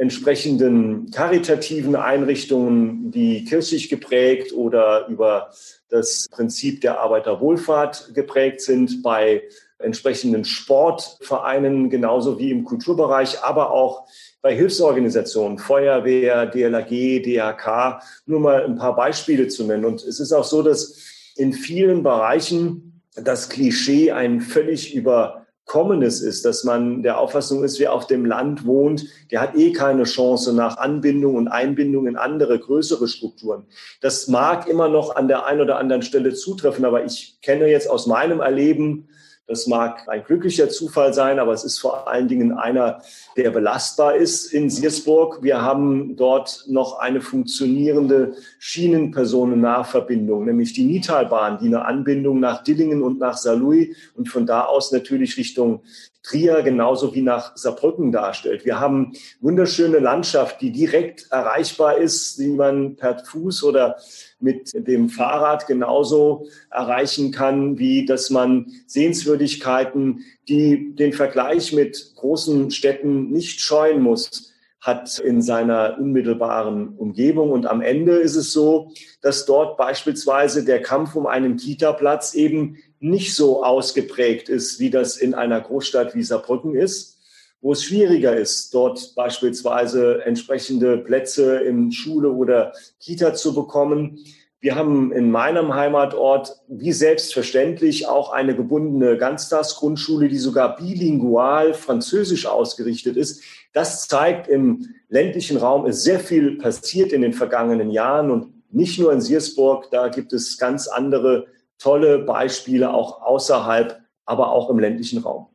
entsprechenden 0.00 1.10
karitativen 1.10 1.94
Einrichtungen, 1.94 3.10
die 3.10 3.44
kirchlich 3.44 3.90
geprägt 3.90 4.54
oder 4.54 5.06
über 5.08 5.50
das 5.90 6.26
Prinzip 6.30 6.80
der 6.80 7.00
Arbeiterwohlfahrt 7.00 8.14
geprägt 8.14 8.62
sind, 8.62 9.02
bei 9.02 9.42
entsprechenden 9.78 10.46
Sportvereinen 10.46 11.90
genauso 11.90 12.38
wie 12.38 12.50
im 12.50 12.64
Kulturbereich, 12.64 13.42
aber 13.42 13.72
auch 13.72 14.06
bei 14.40 14.56
Hilfsorganisationen, 14.56 15.58
Feuerwehr, 15.58 16.46
DLAG, 16.46 17.22
DAK, 17.22 18.02
nur 18.24 18.40
mal 18.40 18.64
ein 18.64 18.76
paar 18.76 18.96
Beispiele 18.96 19.48
zu 19.48 19.64
nennen. 19.64 19.84
Und 19.84 20.02
es 20.02 20.18
ist 20.18 20.32
auch 20.32 20.44
so, 20.44 20.62
dass 20.62 20.96
in 21.36 21.52
vielen 21.52 22.02
Bereichen 22.02 23.02
das 23.16 23.50
Klischee 23.50 24.12
ein 24.12 24.40
völlig 24.40 24.94
über 24.94 25.39
Kommenes 25.70 26.20
ist, 26.20 26.44
dass 26.44 26.64
man 26.64 27.04
der 27.04 27.20
Auffassung 27.20 27.62
ist, 27.62 27.78
wer 27.78 27.92
auf 27.92 28.08
dem 28.08 28.24
Land 28.24 28.66
wohnt, 28.66 29.06
der 29.30 29.40
hat 29.40 29.54
eh 29.54 29.70
keine 29.70 30.02
Chance 30.02 30.52
nach 30.52 30.78
Anbindung 30.78 31.36
und 31.36 31.46
Einbindung 31.46 32.08
in 32.08 32.16
andere, 32.16 32.58
größere 32.58 33.06
Strukturen. 33.06 33.62
Das 34.00 34.26
mag 34.26 34.66
immer 34.66 34.88
noch 34.88 35.14
an 35.14 35.28
der 35.28 35.46
einen 35.46 35.60
oder 35.60 35.78
anderen 35.78 36.02
Stelle 36.02 36.34
zutreffen, 36.34 36.84
aber 36.84 37.04
ich 37.04 37.38
kenne 37.40 37.68
jetzt 37.68 37.88
aus 37.88 38.08
meinem 38.08 38.40
Erleben 38.40 39.09
das 39.50 39.66
mag 39.66 40.08
ein 40.08 40.22
glücklicher 40.22 40.68
Zufall 40.68 41.12
sein, 41.12 41.40
aber 41.40 41.52
es 41.52 41.64
ist 41.64 41.80
vor 41.80 42.06
allen 42.06 42.28
Dingen 42.28 42.52
einer, 42.52 43.02
der 43.36 43.50
belastbar 43.50 44.14
ist 44.14 44.52
in 44.52 44.70
Siersburg. 44.70 45.42
Wir 45.42 45.60
haben 45.60 46.14
dort 46.14 46.66
noch 46.68 47.00
eine 47.00 47.20
funktionierende 47.20 48.34
Schienenpersonennahverbindung, 48.60 50.44
nämlich 50.44 50.72
die 50.72 50.84
Nitalbahn, 50.84 51.58
die 51.58 51.66
eine 51.66 51.84
Anbindung 51.84 52.38
nach 52.38 52.62
Dillingen 52.62 53.02
und 53.02 53.18
nach 53.18 53.36
Saarlouis 53.36 53.96
und 54.14 54.28
von 54.28 54.46
da 54.46 54.66
aus 54.66 54.92
natürlich 54.92 55.36
Richtung 55.36 55.82
Trier 56.22 56.62
genauso 56.62 57.14
wie 57.14 57.22
nach 57.22 57.56
Saarbrücken 57.56 58.12
darstellt. 58.12 58.64
Wir 58.66 58.78
haben 58.78 59.12
wunderschöne 59.40 59.98
Landschaft, 59.98 60.60
die 60.60 60.70
direkt 60.70 61.28
erreichbar 61.30 61.96
ist, 61.96 62.38
die 62.38 62.48
man 62.48 62.96
per 62.96 63.18
Fuß 63.24 63.64
oder 63.64 63.96
mit 64.38 64.70
dem 64.74 65.08
Fahrrad 65.08 65.66
genauso 65.66 66.46
erreichen 66.70 67.32
kann, 67.32 67.78
wie 67.78 68.04
dass 68.04 68.28
man 68.28 68.66
Sehenswürdigkeiten, 68.86 70.24
die 70.48 70.94
den 70.94 71.14
Vergleich 71.14 71.72
mit 71.72 72.12
großen 72.16 72.70
Städten 72.70 73.30
nicht 73.30 73.60
scheuen 73.60 74.02
muss, 74.02 74.52
hat 74.80 75.18
in 75.18 75.42
seiner 75.42 75.98
unmittelbaren 75.98 76.96
Umgebung. 76.96 77.50
Und 77.50 77.66
am 77.66 77.82
Ende 77.82 78.16
ist 78.16 78.36
es 78.36 78.52
so, 78.52 78.90
dass 79.20 79.44
dort 79.44 79.76
beispielsweise 79.76 80.64
der 80.64 80.80
Kampf 80.80 81.14
um 81.14 81.26
einen 81.26 81.56
Kita-Platz 81.56 82.34
eben 82.34 82.78
nicht 83.00 83.34
so 83.34 83.64
ausgeprägt 83.64 84.48
ist, 84.48 84.78
wie 84.78 84.90
das 84.90 85.16
in 85.16 85.34
einer 85.34 85.60
Großstadt 85.60 86.14
wie 86.14 86.22
Saarbrücken 86.22 86.74
ist, 86.74 87.18
wo 87.62 87.72
es 87.72 87.84
schwieriger 87.84 88.36
ist, 88.36 88.72
dort 88.72 89.14
beispielsweise 89.14 90.24
entsprechende 90.24 90.98
Plätze 90.98 91.56
in 91.56 91.92
Schule 91.92 92.30
oder 92.30 92.72
Kita 93.00 93.34
zu 93.34 93.54
bekommen. 93.54 94.18
Wir 94.60 94.74
haben 94.74 95.10
in 95.12 95.30
meinem 95.30 95.74
Heimatort 95.74 96.60
wie 96.68 96.92
selbstverständlich 96.92 98.06
auch 98.06 98.30
eine 98.30 98.54
gebundene 98.54 99.16
Ganztagsgrundschule, 99.16 100.28
die 100.28 100.38
sogar 100.38 100.76
bilingual 100.76 101.72
französisch 101.72 102.46
ausgerichtet 102.46 103.16
ist. 103.16 103.42
Das 103.72 104.06
zeigt, 104.06 104.48
im 104.48 104.94
ländlichen 105.08 105.56
Raum 105.56 105.86
ist 105.86 106.02
sehr 106.02 106.20
viel 106.20 106.58
passiert 106.58 107.12
in 107.12 107.22
den 107.22 107.32
vergangenen 107.32 107.90
Jahren 107.90 108.30
und 108.30 108.52
nicht 108.72 108.98
nur 108.98 109.12
in 109.12 109.20
Siersburg, 109.20 109.90
da 109.90 110.08
gibt 110.08 110.32
es 110.32 110.58
ganz 110.58 110.86
andere 110.86 111.46
tolle 111.80 112.20
Beispiele 112.20 112.94
auch 112.94 113.22
außerhalb, 113.22 114.00
aber 114.24 114.52
auch 114.52 114.70
im 114.70 114.78
ländlichen 114.78 115.22
Raum. 115.22 115.48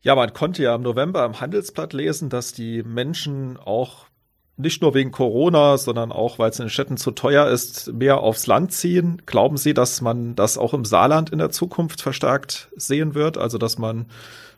Ja, 0.00 0.14
man 0.14 0.32
konnte 0.32 0.62
ja 0.62 0.74
im 0.74 0.82
November 0.82 1.24
im 1.24 1.40
Handelsblatt 1.40 1.92
lesen, 1.92 2.30
dass 2.30 2.52
die 2.52 2.82
Menschen 2.82 3.56
auch 3.56 4.06
nicht 4.56 4.82
nur 4.82 4.94
wegen 4.94 5.12
Corona, 5.12 5.78
sondern 5.78 6.12
auch, 6.12 6.38
weil 6.38 6.50
es 6.50 6.58
in 6.58 6.66
den 6.66 6.70
Städten 6.70 6.96
zu 6.96 7.10
teuer 7.10 7.46
ist, 7.48 7.92
mehr 7.92 8.20
aufs 8.20 8.46
Land 8.46 8.72
ziehen. 8.72 9.22
Glauben 9.26 9.56
Sie, 9.56 9.74
dass 9.74 10.00
man 10.00 10.34
das 10.34 10.58
auch 10.58 10.74
im 10.74 10.84
Saarland 10.84 11.30
in 11.30 11.38
der 11.38 11.50
Zukunft 11.50 12.02
verstärkt 12.02 12.70
sehen 12.76 13.14
wird? 13.14 13.38
Also, 13.38 13.58
dass 13.58 13.78
man 13.78 14.06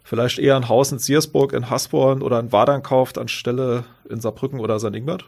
vielleicht 0.02 0.38
eher 0.38 0.56
ein 0.56 0.68
Haus 0.68 0.92
in 0.92 0.98
Siersburg, 0.98 1.52
in 1.52 1.70
Hasborn 1.70 2.22
oder 2.22 2.40
in 2.40 2.52
Wadern 2.52 2.82
kauft, 2.82 3.18
anstelle 3.18 3.84
in 4.08 4.20
Saarbrücken 4.20 4.60
oder 4.60 4.78
St. 4.78 4.94
Ingbert? 4.94 5.24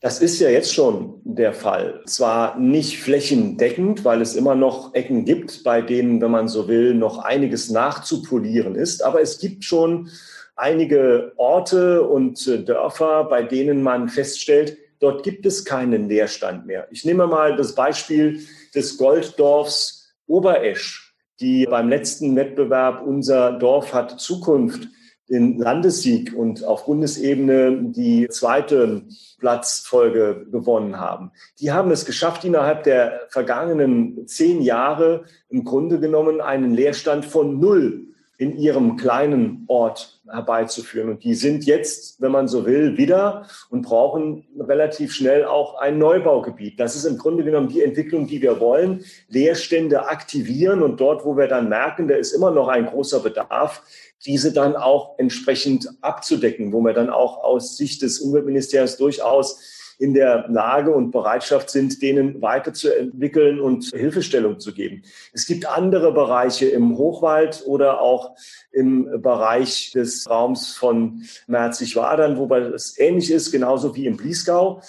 Das 0.00 0.20
ist 0.20 0.38
ja 0.40 0.50
jetzt 0.50 0.74
schon 0.74 1.20
der 1.24 1.54
Fall. 1.54 2.02
Zwar 2.06 2.58
nicht 2.58 2.98
flächendeckend, 2.98 4.04
weil 4.04 4.20
es 4.20 4.36
immer 4.36 4.54
noch 4.54 4.94
Ecken 4.94 5.24
gibt, 5.24 5.64
bei 5.64 5.80
denen, 5.80 6.20
wenn 6.20 6.30
man 6.30 6.48
so 6.48 6.68
will, 6.68 6.94
noch 6.94 7.18
einiges 7.18 7.70
nachzupolieren 7.70 8.74
ist, 8.74 9.02
aber 9.02 9.22
es 9.22 9.38
gibt 9.38 9.64
schon 9.64 10.10
einige 10.54 11.32
Orte 11.36 12.02
und 12.02 12.46
äh, 12.46 12.62
Dörfer, 12.62 13.24
bei 13.24 13.42
denen 13.42 13.82
man 13.82 14.08
feststellt, 14.08 14.76
dort 15.00 15.22
gibt 15.22 15.46
es 15.46 15.64
keinen 15.64 16.08
Leerstand 16.08 16.66
mehr. 16.66 16.88
Ich 16.90 17.04
nehme 17.04 17.26
mal 17.26 17.56
das 17.56 17.74
Beispiel 17.74 18.40
des 18.74 18.96
Golddorfs 18.96 20.14
Oberesch, 20.26 21.14
die 21.40 21.66
beim 21.66 21.88
letzten 21.88 22.34
Wettbewerb 22.36 23.06
Unser 23.06 23.52
Dorf 23.52 23.92
hat 23.92 24.18
Zukunft 24.20 24.88
den 25.28 25.58
Landessieg 25.58 26.34
und 26.34 26.64
auf 26.64 26.86
Bundesebene 26.86 27.90
die 27.90 28.28
zweite 28.28 29.02
Platzfolge 29.38 30.46
gewonnen 30.50 31.00
haben. 31.00 31.32
Die 31.60 31.72
haben 31.72 31.90
es 31.90 32.04
geschafft, 32.04 32.44
innerhalb 32.44 32.84
der 32.84 33.22
vergangenen 33.30 34.26
zehn 34.26 34.62
Jahre 34.62 35.24
im 35.48 35.64
Grunde 35.64 35.98
genommen 35.98 36.40
einen 36.40 36.74
Leerstand 36.74 37.24
von 37.24 37.58
null 37.58 38.06
in 38.38 38.56
ihrem 38.58 38.96
kleinen 38.96 39.64
Ort 39.66 40.20
herbeizuführen. 40.28 41.08
Und 41.08 41.24
die 41.24 41.34
sind 41.34 41.64
jetzt, 41.64 42.20
wenn 42.20 42.32
man 42.32 42.48
so 42.48 42.66
will, 42.66 42.96
wieder 42.98 43.46
und 43.70 43.82
brauchen 43.82 44.46
relativ 44.58 45.14
schnell 45.14 45.44
auch 45.44 45.78
ein 45.78 45.98
Neubaugebiet. 45.98 46.78
Das 46.78 46.96
ist 46.96 47.04
im 47.04 47.16
Grunde 47.16 47.44
genommen 47.44 47.68
die 47.68 47.82
Entwicklung, 47.82 48.26
die 48.26 48.42
wir 48.42 48.60
wollen. 48.60 49.04
Leerstände 49.28 50.08
aktivieren 50.08 50.82
und 50.82 51.00
dort, 51.00 51.24
wo 51.24 51.36
wir 51.36 51.48
dann 51.48 51.68
merken, 51.68 52.08
da 52.08 52.16
ist 52.16 52.32
immer 52.32 52.50
noch 52.50 52.68
ein 52.68 52.86
großer 52.86 53.20
Bedarf, 53.20 53.82
diese 54.24 54.52
dann 54.52 54.76
auch 54.76 55.18
entsprechend 55.18 55.88
abzudecken, 56.02 56.72
wo 56.72 56.80
wir 56.80 56.92
dann 56.92 57.10
auch 57.10 57.42
aus 57.42 57.76
Sicht 57.76 58.02
des 58.02 58.20
Umweltministeriums 58.20 58.96
durchaus 58.96 59.75
in 59.98 60.14
der 60.14 60.46
Lage 60.48 60.92
und 60.92 61.10
Bereitschaft 61.10 61.70
sind, 61.70 62.02
denen 62.02 62.42
weiterzuentwickeln 62.42 63.60
und 63.60 63.84
Hilfestellung 63.84 64.60
zu 64.60 64.74
geben. 64.74 65.02
Es 65.32 65.46
gibt 65.46 65.66
andere 65.66 66.12
Bereiche 66.12 66.66
im 66.66 66.96
Hochwald 66.98 67.62
oder 67.66 68.00
auch 68.00 68.36
im 68.72 69.22
Bereich 69.22 69.92
des 69.92 70.28
Raums 70.28 70.76
von 70.76 71.22
Merzig-Wadern, 71.46 72.38
wobei 72.38 72.60
es 72.60 72.98
ähnlich 72.98 73.30
ist, 73.30 73.52
genauso 73.52 73.96
wie 73.96 74.06
im 74.06 74.16
Bliesgau. 74.16 74.82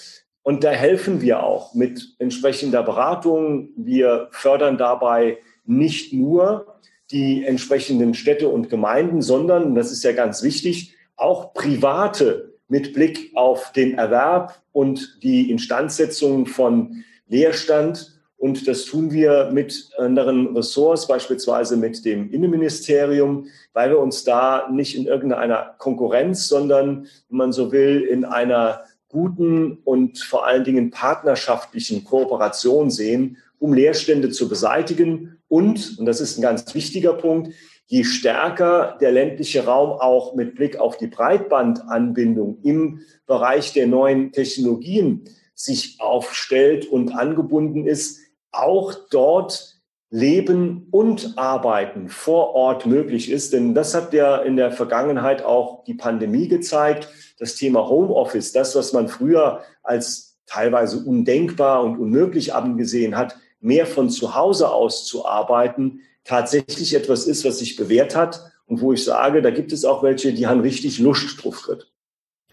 Und 0.44 0.64
da 0.64 0.72
helfen 0.72 1.22
wir 1.22 1.44
auch 1.44 1.74
mit 1.74 2.16
entsprechender 2.20 2.84
Beratung. 2.84 3.70
Wir 3.76 4.30
fördern 4.32 4.78
dabei 4.78 5.40
nicht 5.66 6.14
nur 6.14 6.80
die 7.12 7.46
entsprechenden 7.46 8.14
Städte 8.14 8.50
und 8.50 8.70
Gemeinden, 8.70 9.22
sondern, 9.22 9.76
das 9.76 9.92
ist 9.92 10.04
ja 10.04 10.12
ganz 10.12 10.44
wichtig, 10.44 10.96
auch 11.16 11.54
private 11.54 12.57
mit 12.68 12.94
Blick 12.94 13.32
auf 13.36 13.72
den 13.72 13.98
Erwerb 13.98 14.62
und 14.72 15.20
die 15.24 15.50
Instandsetzung 15.50 16.46
von 16.46 17.04
Leerstand. 17.28 18.20
Und 18.38 18.68
das 18.68 18.86
tun 18.86 19.12
wir 19.12 19.50
mit 19.52 19.90
anderen 19.98 20.56
Ressorts, 20.56 21.08
beispielsweise 21.08 21.76
mit 21.76 22.06
dem 22.06 22.32
Innenministerium, 22.32 23.48
weil 23.74 23.90
wir 23.90 24.00
uns 24.00 24.24
da 24.24 24.68
nicht 24.72 24.96
in 24.96 25.08
irgendeiner 25.08 25.76
Konkurrenz, 25.80 26.48
sondern, 26.48 27.08
wenn 27.30 27.38
man 27.38 27.52
so 27.52 27.72
will, 27.72 28.02
in 28.02 28.26
einer 28.26 28.84
guten 29.10 29.80
und 29.84 30.20
vor 30.20 30.46
allen 30.46 30.64
Dingen 30.64 30.92
partnerschaftlichen 30.92 32.04
Kooperation 32.04 32.92
sehen, 32.92 33.38
um 33.58 33.74
Leerstände 33.74 34.30
zu 34.30 34.48
beseitigen. 34.50 35.38
Und, 35.48 35.98
und 35.98 36.06
das 36.06 36.22
ist 36.22 36.38
ein 36.38 36.42
ganz 36.42 36.76
wichtiger 36.76 37.14
Punkt, 37.14 37.54
je 37.88 38.04
stärker 38.04 38.98
der 39.00 39.12
ländliche 39.12 39.66
Raum 39.66 39.92
auch 39.92 40.36
mit 40.36 40.56
Blick 40.56 40.78
auf 40.78 40.98
die 40.98 41.08
Breitbandanbindung 41.08 42.60
im 42.64 43.00
Bereich 43.26 43.74
der 43.74 43.88
neuen 43.88 44.32
Technologien 44.32 45.24
sich 45.56 46.00
aufstellt 46.00 46.86
und 46.86 47.14
angebunden 47.14 47.88
ist, 47.88 48.20
auch 48.52 48.94
dort 49.10 49.76
Leben 50.10 50.88
und 50.92 51.34
Arbeiten 51.38 52.08
vor 52.10 52.56
Ort 52.56 52.86
möglich 52.86 53.32
ist. 53.32 53.54
Denn 53.54 53.74
das 53.74 53.94
hat 53.94 54.14
ja 54.14 54.38
in 54.38 54.56
der 54.56 54.72
Vergangenheit 54.72 55.44
auch 55.44 55.84
die 55.86 55.96
Pandemie 55.96 56.48
gezeigt. 56.48 57.10
Das 57.40 57.56
Thema 57.56 57.90
Homeoffice, 57.90 58.52
das, 58.52 58.76
was 58.76 58.94
man 58.94 59.08
früher 59.08 59.62
als 59.84 60.40
teilweise 60.46 61.00
undenkbar 61.00 61.84
und 61.84 61.98
unmöglich 61.98 62.54
angesehen 62.54 63.18
hat, 63.18 63.38
mehr 63.60 63.86
von 63.86 64.10
zu 64.10 64.36
Hause 64.36 64.72
aus 64.72 65.06
zu 65.06 65.26
arbeiten, 65.26 66.02
tatsächlich 66.28 66.94
etwas 66.94 67.26
ist, 67.26 67.46
was 67.46 67.60
sich 67.60 67.76
bewährt 67.76 68.16
hat 68.16 68.52
und 68.66 68.82
wo 68.82 68.94
ich 68.94 69.04
sage, 69.04 69.42
da 69.42 69.50
gibt 69.50 69.72
es 69.72 69.86
auch 69.86 70.04
welche, 70.04 70.34
die 70.34 70.46
haben 70.46 70.60
richtig 70.62 71.00
Lust 71.00 71.44
drauf 71.44 71.64
kriegt. 71.64 71.88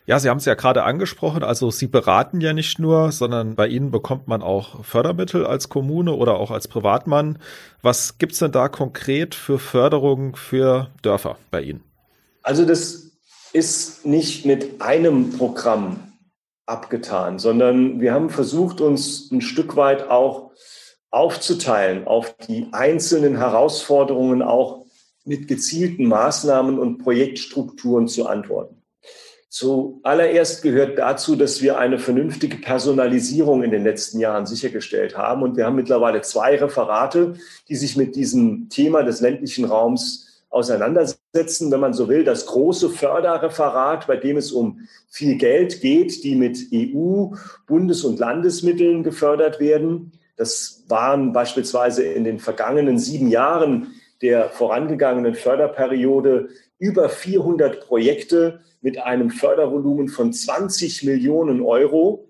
Ja, 0.06 0.18
Sie 0.18 0.28
haben 0.28 0.36
es 0.36 0.44
ja 0.44 0.52
gerade 0.52 0.84
angesprochen, 0.84 1.42
also 1.42 1.70
Sie 1.70 1.86
beraten 1.86 2.42
ja 2.42 2.52
nicht 2.52 2.78
nur, 2.78 3.10
sondern 3.10 3.54
bei 3.54 3.66
Ihnen 3.66 3.90
bekommt 3.90 4.28
man 4.28 4.42
auch 4.42 4.84
Fördermittel 4.84 5.46
als 5.46 5.70
Kommune 5.70 6.12
oder 6.12 6.34
auch 6.34 6.50
als 6.50 6.68
Privatmann. 6.68 7.38
Was 7.80 8.18
gibt's 8.18 8.38
denn 8.38 8.52
da 8.52 8.68
konkret 8.68 9.34
für 9.34 9.58
Förderung 9.58 10.36
für 10.36 10.90
Dörfer 11.00 11.38
bei 11.50 11.62
Ihnen? 11.62 11.82
Also 12.42 12.66
das 12.66 13.12
ist 13.54 14.04
nicht 14.04 14.44
mit 14.44 14.82
einem 14.82 15.30
Programm 15.30 16.12
abgetan, 16.66 17.38
sondern 17.38 18.00
wir 18.00 18.12
haben 18.12 18.28
versucht, 18.28 18.82
uns 18.82 19.30
ein 19.30 19.40
Stück 19.40 19.74
weit 19.74 20.10
auch 20.10 20.43
aufzuteilen 21.14 22.06
auf 22.06 22.36
die 22.48 22.66
einzelnen 22.72 23.36
Herausforderungen 23.36 24.42
auch 24.42 24.84
mit 25.24 25.46
gezielten 25.46 26.06
Maßnahmen 26.06 26.78
und 26.78 26.98
Projektstrukturen 26.98 28.08
zu 28.08 28.26
antworten. 28.26 28.82
Zuallererst 29.48 30.62
gehört 30.62 30.98
dazu, 30.98 31.36
dass 31.36 31.62
wir 31.62 31.78
eine 31.78 32.00
vernünftige 32.00 32.56
Personalisierung 32.56 33.62
in 33.62 33.70
den 33.70 33.84
letzten 33.84 34.18
Jahren 34.18 34.46
sichergestellt 34.46 35.16
haben. 35.16 35.44
Und 35.44 35.56
wir 35.56 35.66
haben 35.66 35.76
mittlerweile 35.76 36.22
zwei 36.22 36.56
Referate, 36.56 37.34
die 37.68 37.76
sich 37.76 37.96
mit 37.96 38.16
diesem 38.16 38.68
Thema 38.68 39.04
des 39.04 39.20
ländlichen 39.20 39.66
Raums 39.66 40.42
auseinandersetzen. 40.50 41.70
Wenn 41.70 41.78
man 41.78 41.94
so 41.94 42.08
will, 42.08 42.24
das 42.24 42.46
große 42.46 42.90
Förderreferat, 42.90 44.08
bei 44.08 44.16
dem 44.16 44.38
es 44.38 44.50
um 44.50 44.80
viel 45.08 45.36
Geld 45.36 45.80
geht, 45.80 46.24
die 46.24 46.34
mit 46.34 46.58
EU, 46.74 47.36
Bundes- 47.68 48.02
und 48.02 48.18
Landesmitteln 48.18 49.04
gefördert 49.04 49.60
werden. 49.60 50.10
Das 50.36 50.84
waren 50.88 51.32
beispielsweise 51.32 52.02
in 52.02 52.24
den 52.24 52.38
vergangenen 52.38 52.98
sieben 52.98 53.28
Jahren 53.28 53.92
der 54.22 54.50
vorangegangenen 54.50 55.34
Förderperiode 55.34 56.48
über 56.78 57.08
400 57.08 57.86
Projekte 57.86 58.60
mit 58.80 58.98
einem 58.98 59.30
Fördervolumen 59.30 60.08
von 60.08 60.32
20 60.32 61.04
Millionen 61.04 61.62
Euro, 61.62 62.28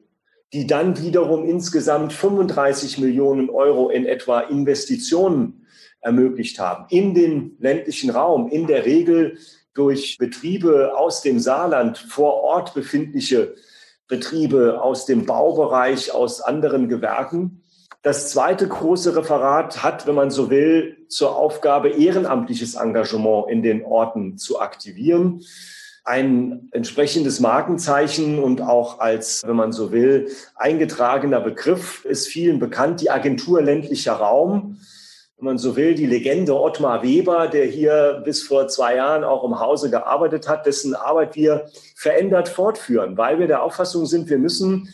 die 0.52 0.66
dann 0.66 1.02
wiederum 1.02 1.44
insgesamt 1.48 2.12
35 2.12 2.98
Millionen 2.98 3.50
Euro 3.50 3.90
in 3.90 4.06
etwa 4.06 4.40
Investitionen 4.40 5.66
ermöglicht 6.00 6.58
haben 6.60 6.86
in 6.90 7.14
den 7.14 7.56
ländlichen 7.58 8.10
Raum, 8.10 8.48
in 8.50 8.66
der 8.66 8.84
Regel 8.84 9.38
durch 9.72 10.18
Betriebe 10.18 10.96
aus 10.96 11.22
dem 11.22 11.40
Saarland 11.40 11.98
vor 11.98 12.34
Ort 12.42 12.74
befindliche 12.74 13.54
Betriebe 14.06 14.80
aus 14.80 15.06
dem 15.06 15.26
Baubereich, 15.26 16.12
aus 16.12 16.40
anderen 16.40 16.88
Gewerken. 16.88 17.63
Das 18.04 18.28
zweite 18.28 18.68
große 18.68 19.16
Referat 19.16 19.82
hat, 19.82 20.06
wenn 20.06 20.14
man 20.14 20.30
so 20.30 20.50
will, 20.50 20.98
zur 21.08 21.34
Aufgabe, 21.36 21.88
ehrenamtliches 21.88 22.74
Engagement 22.74 23.48
in 23.48 23.62
den 23.62 23.82
Orten 23.82 24.36
zu 24.36 24.60
aktivieren. 24.60 25.40
ein 26.06 26.68
entsprechendes 26.72 27.40
Markenzeichen 27.40 28.38
und 28.38 28.60
auch 28.60 29.00
als, 29.00 29.42
wenn 29.46 29.56
man 29.56 29.72
so 29.72 29.90
will, 29.90 30.28
eingetragener 30.54 31.40
Begriff 31.40 32.04
ist 32.04 32.28
vielen 32.28 32.58
bekannt, 32.58 33.00
die 33.00 33.10
Agentur 33.10 33.62
ländlicher 33.62 34.12
Raum. 34.12 34.76
Wenn 35.38 35.46
man 35.46 35.56
so 35.56 35.76
will, 35.76 35.94
die 35.94 36.04
Legende 36.04 36.60
Ottmar 36.60 37.02
Weber, 37.02 37.48
der 37.48 37.64
hier 37.64 38.20
bis 38.22 38.42
vor 38.42 38.68
zwei 38.68 38.96
Jahren 38.96 39.24
auch 39.24 39.44
im 39.44 39.58
Hause 39.58 39.88
gearbeitet 39.88 40.46
hat, 40.46 40.66
dessen 40.66 40.94
Arbeit 40.94 41.36
wir 41.36 41.70
verändert 41.96 42.50
fortführen, 42.50 43.16
weil 43.16 43.38
wir 43.38 43.46
der 43.46 43.62
Auffassung 43.62 44.04
sind, 44.04 44.28
wir 44.28 44.38
müssen 44.38 44.92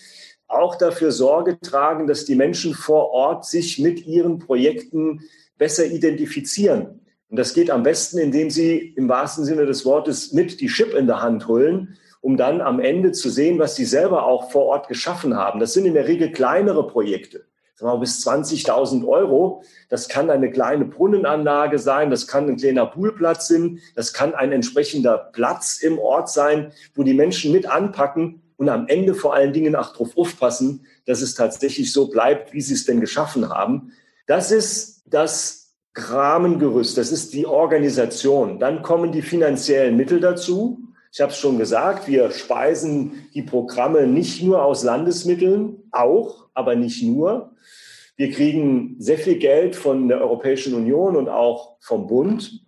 auch 0.50 0.76
dafür 0.76 1.12
Sorge 1.12 1.58
tragen, 1.60 2.06
dass 2.06 2.24
die 2.24 2.34
Menschen 2.34 2.74
vor 2.74 3.10
Ort 3.10 3.44
sich 3.44 3.78
mit 3.78 4.06
ihren 4.06 4.38
Projekten 4.38 5.20
besser 5.58 5.86
identifizieren. 5.86 7.00
Und 7.28 7.38
das 7.38 7.54
geht 7.54 7.70
am 7.70 7.84
besten, 7.84 8.18
indem 8.18 8.50
Sie 8.50 8.76
im 8.96 9.08
wahrsten 9.08 9.44
Sinne 9.44 9.66
des 9.66 9.84
Wortes 9.84 10.32
mit 10.32 10.60
die 10.60 10.66
Chip 10.66 10.94
in 10.94 11.06
der 11.06 11.22
Hand 11.22 11.46
holen, 11.46 11.96
um 12.20 12.36
dann 12.36 12.60
am 12.60 12.80
Ende 12.80 13.12
zu 13.12 13.30
sehen, 13.30 13.58
was 13.58 13.76
Sie 13.76 13.84
selber 13.84 14.26
auch 14.26 14.50
vor 14.50 14.66
Ort 14.66 14.88
geschaffen 14.88 15.36
haben. 15.36 15.60
Das 15.60 15.72
sind 15.72 15.86
in 15.86 15.94
der 15.94 16.08
Regel 16.08 16.32
kleinere 16.32 16.86
Projekte. 16.86 17.44
Sagen 17.76 17.92
wir 17.92 17.94
mal, 17.94 18.00
bis 18.00 18.26
20.000 18.26 19.06
Euro. 19.06 19.62
Das 19.88 20.08
kann 20.08 20.28
eine 20.28 20.50
kleine 20.50 20.84
Brunnenanlage 20.84 21.78
sein, 21.78 22.10
das 22.10 22.26
kann 22.26 22.48
ein 22.48 22.56
kleiner 22.56 22.84
Poolplatz 22.84 23.48
sein, 23.48 23.78
das 23.94 24.12
kann 24.12 24.34
ein 24.34 24.52
entsprechender 24.52 25.30
Platz 25.32 25.78
im 25.78 25.98
Ort 25.98 26.28
sein, 26.28 26.72
wo 26.94 27.04
die 27.04 27.14
Menschen 27.14 27.52
mit 27.52 27.64
anpacken 27.64 28.42
und 28.60 28.68
am 28.68 28.88
Ende 28.88 29.14
vor 29.14 29.32
allen 29.32 29.54
Dingen 29.54 29.74
auch 29.74 29.92
darauf 29.92 30.18
aufpassen, 30.18 30.84
dass 31.06 31.22
es 31.22 31.34
tatsächlich 31.34 31.94
so 31.94 32.08
bleibt, 32.08 32.52
wie 32.52 32.60
sie 32.60 32.74
es 32.74 32.84
denn 32.84 33.00
geschaffen 33.00 33.48
haben. 33.48 33.92
Das 34.26 34.52
ist 34.52 35.02
das 35.06 35.72
Rahmengerüst, 35.94 36.98
das 36.98 37.10
ist 37.10 37.32
die 37.32 37.46
Organisation. 37.46 38.58
Dann 38.58 38.82
kommen 38.82 39.12
die 39.12 39.22
finanziellen 39.22 39.96
Mittel 39.96 40.20
dazu. 40.20 40.78
Ich 41.10 41.22
habe 41.22 41.32
es 41.32 41.38
schon 41.38 41.56
gesagt, 41.56 42.06
wir 42.06 42.30
speisen 42.32 43.26
die 43.32 43.40
Programme 43.40 44.06
nicht 44.06 44.42
nur 44.42 44.62
aus 44.62 44.84
Landesmitteln, 44.84 45.84
auch, 45.90 46.44
aber 46.52 46.76
nicht 46.76 47.02
nur. 47.02 47.52
Wir 48.16 48.30
kriegen 48.30 48.96
sehr 48.98 49.16
viel 49.16 49.36
Geld 49.36 49.74
von 49.74 50.06
der 50.06 50.20
Europäischen 50.20 50.74
Union 50.74 51.16
und 51.16 51.30
auch 51.30 51.76
vom 51.80 52.06
Bund. 52.06 52.60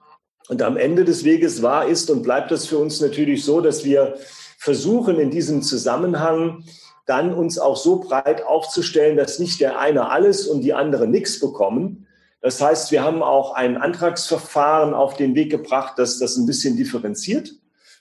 Und 0.48 0.62
am 0.62 0.78
Ende 0.78 1.04
des 1.04 1.22
Weges 1.24 1.60
war, 1.60 1.86
ist 1.86 2.10
und 2.10 2.22
bleibt 2.22 2.50
das 2.50 2.66
für 2.66 2.78
uns 2.78 2.98
natürlich 3.02 3.44
so, 3.44 3.60
dass 3.60 3.84
wir 3.84 4.16
versuchen, 4.62 5.18
in 5.18 5.32
diesem 5.32 5.60
Zusammenhang 5.60 6.62
dann 7.04 7.34
uns 7.34 7.58
auch 7.58 7.76
so 7.76 7.98
breit 7.98 8.46
aufzustellen, 8.46 9.16
dass 9.16 9.40
nicht 9.40 9.60
der 9.60 9.80
eine 9.80 10.08
alles 10.08 10.46
und 10.46 10.60
die 10.60 10.72
andere 10.72 11.08
nichts 11.08 11.40
bekommen, 11.40 12.06
das 12.40 12.60
heißt, 12.60 12.92
wir 12.92 13.02
haben 13.02 13.24
auch 13.24 13.54
ein 13.54 13.76
Antragsverfahren 13.76 14.94
auf 14.94 15.16
den 15.16 15.34
Weg 15.34 15.50
gebracht, 15.50 15.98
dass 15.98 16.18
das 16.18 16.36
ein 16.36 16.46
bisschen 16.46 16.76
differenziert. 16.76 17.52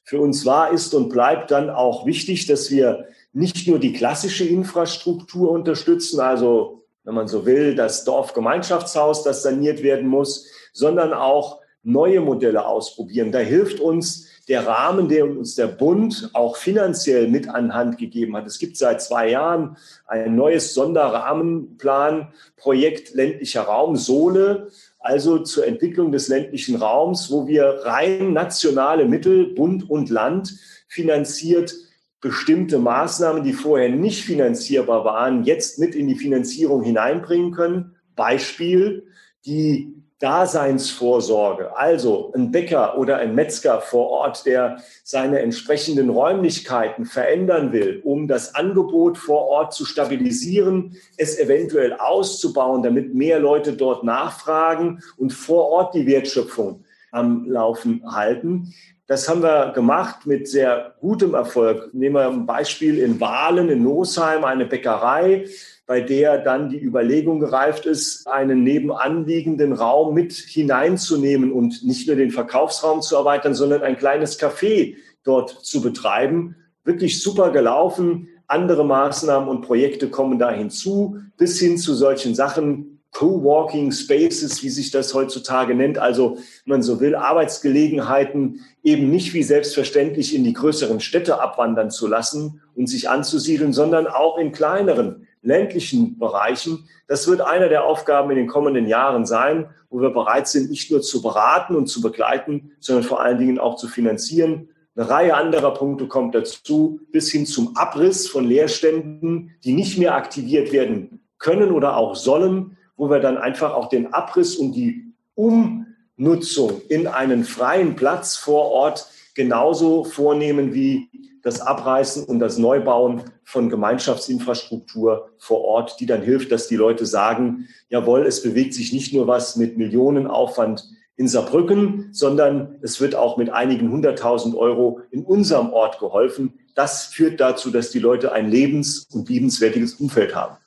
Für 0.03 0.19
uns 0.19 0.45
war, 0.45 0.71
ist 0.71 0.93
und 0.93 1.09
bleibt 1.09 1.49
dann 1.49 1.71
auch 1.71 2.05
wichtig, 2.05 2.45
dass 2.45 2.69
wir 2.69 3.07
nicht 3.33 3.67
nur 3.67 3.79
die 3.79 3.93
klassische 3.93 4.45
Infrastruktur 4.45 5.49
unterstützen, 5.49 6.19
also 6.19 6.83
wenn 7.03 7.15
man 7.15 7.27
so 7.27 7.45
will, 7.47 7.73
das 7.73 8.03
Dorfgemeinschaftshaus, 8.03 9.23
das 9.23 9.41
saniert 9.41 9.81
werden 9.81 10.07
muss, 10.07 10.47
sondern 10.73 11.13
auch 11.13 11.59
neue 11.81 12.21
Modelle 12.21 12.65
ausprobieren. 12.65 13.31
Da 13.31 13.39
hilft 13.39 13.79
uns 13.79 14.30
der 14.47 14.65
Rahmen, 14.65 15.07
den 15.07 15.37
uns 15.37 15.55
der 15.55 15.67
Bund 15.67 16.31
auch 16.33 16.55
finanziell 16.55 17.27
mit 17.27 17.47
an 17.47 17.73
Hand 17.73 17.97
gegeben 17.97 18.35
hat. 18.35 18.47
Es 18.47 18.59
gibt 18.59 18.77
seit 18.77 19.01
zwei 19.01 19.29
Jahren 19.29 19.77
ein 20.07 20.35
neues 20.35 20.73
Sonderrahmenplanprojekt 20.73 23.13
ländlicher 23.13 23.61
Raum, 23.61 23.95
Sohle, 23.95 24.69
also 24.99 25.39
zur 25.39 25.67
Entwicklung 25.67 26.11
des 26.11 26.27
ländlichen 26.27 26.75
Raums, 26.75 27.31
wo 27.31 27.47
wir 27.47 27.81
rein 27.83 28.33
nationale 28.33 29.05
Mittel, 29.05 29.53
Bund 29.53 29.89
und 29.89 30.09
Land 30.09 30.53
finanziert 30.87 31.73
bestimmte 32.19 32.77
Maßnahmen, 32.77 33.43
die 33.43 33.53
vorher 33.53 33.89
nicht 33.89 34.23
finanzierbar 34.23 35.05
waren, 35.05 35.43
jetzt 35.43 35.79
mit 35.79 35.95
in 35.95 36.07
die 36.07 36.15
Finanzierung 36.15 36.83
hineinbringen 36.83 37.51
können. 37.51 37.95
Beispiel 38.15 39.07
die 39.45 40.00
Daseinsvorsorge, 40.21 41.75
also 41.75 42.31
ein 42.35 42.51
Bäcker 42.51 42.97
oder 42.97 43.17
ein 43.17 43.33
Metzger 43.33 43.81
vor 43.81 44.07
Ort, 44.07 44.45
der 44.45 44.77
seine 45.03 45.39
entsprechenden 45.39 46.11
Räumlichkeiten 46.11 47.05
verändern 47.05 47.73
will, 47.73 48.01
um 48.03 48.27
das 48.27 48.53
Angebot 48.53 49.17
vor 49.17 49.47
Ort 49.47 49.73
zu 49.73 49.83
stabilisieren, 49.83 50.95
es 51.17 51.39
eventuell 51.39 51.93
auszubauen, 51.93 52.83
damit 52.83 53.15
mehr 53.15 53.39
Leute 53.39 53.73
dort 53.73 54.03
nachfragen 54.03 55.01
und 55.17 55.33
vor 55.33 55.69
Ort 55.69 55.95
die 55.95 56.05
Wertschöpfung 56.05 56.85
am 57.11 57.49
Laufen 57.49 58.03
halten. 58.05 58.73
Das 59.07 59.27
haben 59.27 59.41
wir 59.41 59.71
gemacht 59.73 60.25
mit 60.25 60.47
sehr 60.47 60.95
gutem 61.01 61.33
Erfolg. 61.33 61.93
Nehmen 61.93 62.15
wir 62.15 62.29
ein 62.29 62.45
Beispiel 62.45 62.99
in 62.99 63.19
Wahlen, 63.19 63.69
in 63.69 63.83
Nosheim, 63.83 64.45
eine 64.45 64.65
Bäckerei 64.65 65.45
bei 65.91 65.99
der 65.99 66.37
dann 66.37 66.69
die 66.69 66.81
Überlegung 66.81 67.41
gereift 67.41 67.85
ist, 67.85 68.25
einen 68.25 68.63
nebenanliegenden 68.63 69.73
Raum 69.73 70.13
mit 70.13 70.31
hineinzunehmen 70.31 71.51
und 71.51 71.83
nicht 71.83 72.07
nur 72.07 72.15
den 72.15 72.31
Verkaufsraum 72.31 73.01
zu 73.01 73.17
erweitern, 73.17 73.53
sondern 73.53 73.81
ein 73.81 73.97
kleines 73.97 74.39
Café 74.39 74.95
dort 75.25 75.49
zu 75.49 75.81
betreiben. 75.81 76.55
Wirklich 76.85 77.21
super 77.21 77.51
gelaufen. 77.51 78.29
Andere 78.47 78.85
Maßnahmen 78.85 79.49
und 79.49 79.63
Projekte 79.63 80.09
kommen 80.09 80.39
da 80.39 80.49
hinzu, 80.49 81.17
bis 81.35 81.59
hin 81.59 81.77
zu 81.77 81.93
solchen 81.93 82.35
Sachen, 82.35 83.01
Co-working 83.11 83.91
Spaces, 83.91 84.63
wie 84.63 84.69
sich 84.69 84.91
das 84.91 85.13
heutzutage 85.13 85.75
nennt, 85.75 85.97
also 85.97 86.37
man 86.63 86.81
so 86.81 87.01
will, 87.01 87.15
Arbeitsgelegenheiten 87.15 88.61
eben 88.81 89.11
nicht 89.11 89.33
wie 89.33 89.43
selbstverständlich 89.43 90.33
in 90.33 90.45
die 90.45 90.53
größeren 90.53 91.01
Städte 91.01 91.41
abwandern 91.41 91.91
zu 91.91 92.07
lassen 92.07 92.61
und 92.75 92.87
sich 92.87 93.09
anzusiedeln, 93.09 93.73
sondern 93.73 94.07
auch 94.07 94.37
in 94.37 94.53
kleineren 94.53 95.27
ländlichen 95.41 96.17
Bereichen. 96.17 96.87
Das 97.07 97.27
wird 97.27 97.41
einer 97.41 97.69
der 97.69 97.85
Aufgaben 97.85 98.31
in 98.31 98.37
den 98.37 98.47
kommenden 98.47 98.87
Jahren 98.87 99.25
sein, 99.25 99.69
wo 99.89 100.01
wir 100.01 100.11
bereit 100.11 100.47
sind, 100.47 100.69
nicht 100.69 100.91
nur 100.91 101.01
zu 101.01 101.21
beraten 101.21 101.75
und 101.75 101.87
zu 101.87 102.01
begleiten, 102.01 102.71
sondern 102.79 103.03
vor 103.03 103.21
allen 103.21 103.37
Dingen 103.37 103.59
auch 103.59 103.75
zu 103.75 103.87
finanzieren. 103.87 104.69
Eine 104.95 105.09
Reihe 105.09 105.35
anderer 105.35 105.73
Punkte 105.73 106.07
kommt 106.07 106.35
dazu, 106.35 106.99
bis 107.11 107.31
hin 107.31 107.45
zum 107.45 107.75
Abriss 107.75 108.27
von 108.27 108.45
Leerständen, 108.45 109.55
die 109.63 109.73
nicht 109.73 109.97
mehr 109.97 110.15
aktiviert 110.15 110.71
werden 110.71 111.21
können 111.39 111.71
oder 111.71 111.97
auch 111.97 112.15
sollen, 112.15 112.77
wo 112.95 113.09
wir 113.09 113.19
dann 113.19 113.37
einfach 113.37 113.73
auch 113.73 113.89
den 113.89 114.13
Abriss 114.13 114.55
und 114.55 114.73
die 114.73 115.13
Umnutzung 115.33 116.81
in 116.89 117.07
einen 117.07 117.45
freien 117.45 117.95
Platz 117.95 118.35
vor 118.37 118.65
Ort 118.65 119.07
genauso 119.33 120.03
vornehmen 120.03 120.73
wie 120.73 121.09
das 121.43 121.61
Abreißen 121.61 122.23
und 122.23 122.39
das 122.39 122.57
Neubauen 122.57 123.23
von 123.43 123.69
Gemeinschaftsinfrastruktur 123.69 125.29
vor 125.37 125.61
Ort, 125.61 125.99
die 125.99 126.05
dann 126.05 126.21
hilft, 126.21 126.51
dass 126.51 126.67
die 126.67 126.75
Leute 126.75 127.05
sagen, 127.05 127.67
jawohl, 127.89 128.25
es 128.25 128.43
bewegt 128.43 128.73
sich 128.73 128.93
nicht 128.93 129.13
nur 129.13 129.27
was 129.27 129.55
mit 129.55 129.77
Millionenaufwand 129.77 130.83
in 131.17 131.27
Saarbrücken, 131.27 132.09
sondern 132.11 132.79
es 132.81 132.99
wird 133.01 133.15
auch 133.15 133.37
mit 133.37 133.49
einigen 133.49 133.91
hunderttausend 133.91 134.55
Euro 134.55 135.01
in 135.11 135.23
unserem 135.23 135.71
Ort 135.71 135.99
geholfen. 135.99 136.53
Das 136.75 137.05
führt 137.05 137.39
dazu, 137.39 137.69
dass 137.69 137.91
die 137.91 137.99
Leute 137.99 138.31
ein 138.31 138.49
lebens- 138.49 139.07
und 139.11 139.29
liebenswertiges 139.29 139.95
Umfeld 139.95 140.35
haben. 140.35 140.57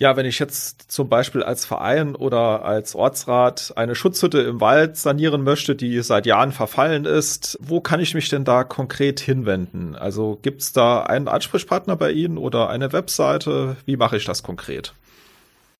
Ja, 0.00 0.16
wenn 0.16 0.26
ich 0.26 0.38
jetzt 0.38 0.92
zum 0.92 1.08
Beispiel 1.08 1.42
als 1.42 1.64
Verein 1.64 2.14
oder 2.14 2.64
als 2.64 2.94
Ortsrat 2.94 3.72
eine 3.74 3.96
Schutzhütte 3.96 4.40
im 4.42 4.60
Wald 4.60 4.96
sanieren 4.96 5.42
möchte, 5.42 5.74
die 5.74 6.00
seit 6.02 6.24
Jahren 6.24 6.52
verfallen 6.52 7.04
ist, 7.04 7.58
wo 7.60 7.80
kann 7.80 7.98
ich 7.98 8.14
mich 8.14 8.28
denn 8.28 8.44
da 8.44 8.62
konkret 8.62 9.18
hinwenden? 9.18 9.96
Also 9.96 10.38
gibt's 10.40 10.72
da 10.72 11.02
einen 11.02 11.26
Ansprechpartner 11.26 11.96
bei 11.96 12.12
Ihnen 12.12 12.38
oder 12.38 12.70
eine 12.70 12.92
Webseite? 12.92 13.76
Wie 13.86 13.96
mache 13.96 14.18
ich 14.18 14.24
das 14.24 14.44
konkret? 14.44 14.94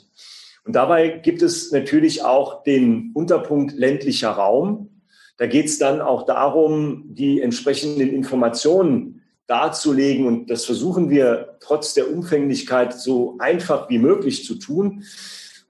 Und 0.64 0.74
dabei 0.74 1.08
gibt 1.08 1.42
es 1.42 1.72
natürlich 1.72 2.22
auch 2.22 2.62
den 2.62 3.10
Unterpunkt 3.14 3.74
ländlicher 3.74 4.30
Raum. 4.30 5.02
Da 5.38 5.46
geht 5.46 5.66
es 5.66 5.78
dann 5.78 6.00
auch 6.00 6.24
darum, 6.26 7.14
die 7.14 7.40
entsprechenden 7.40 8.10
Informationen 8.10 9.22
darzulegen. 9.46 10.26
Und 10.26 10.50
das 10.50 10.64
versuchen 10.64 11.10
wir 11.10 11.56
trotz 11.60 11.94
der 11.94 12.12
Umfänglichkeit 12.12 12.94
so 12.94 13.36
einfach 13.38 13.88
wie 13.90 13.98
möglich 13.98 14.44
zu 14.44 14.56
tun. 14.56 15.04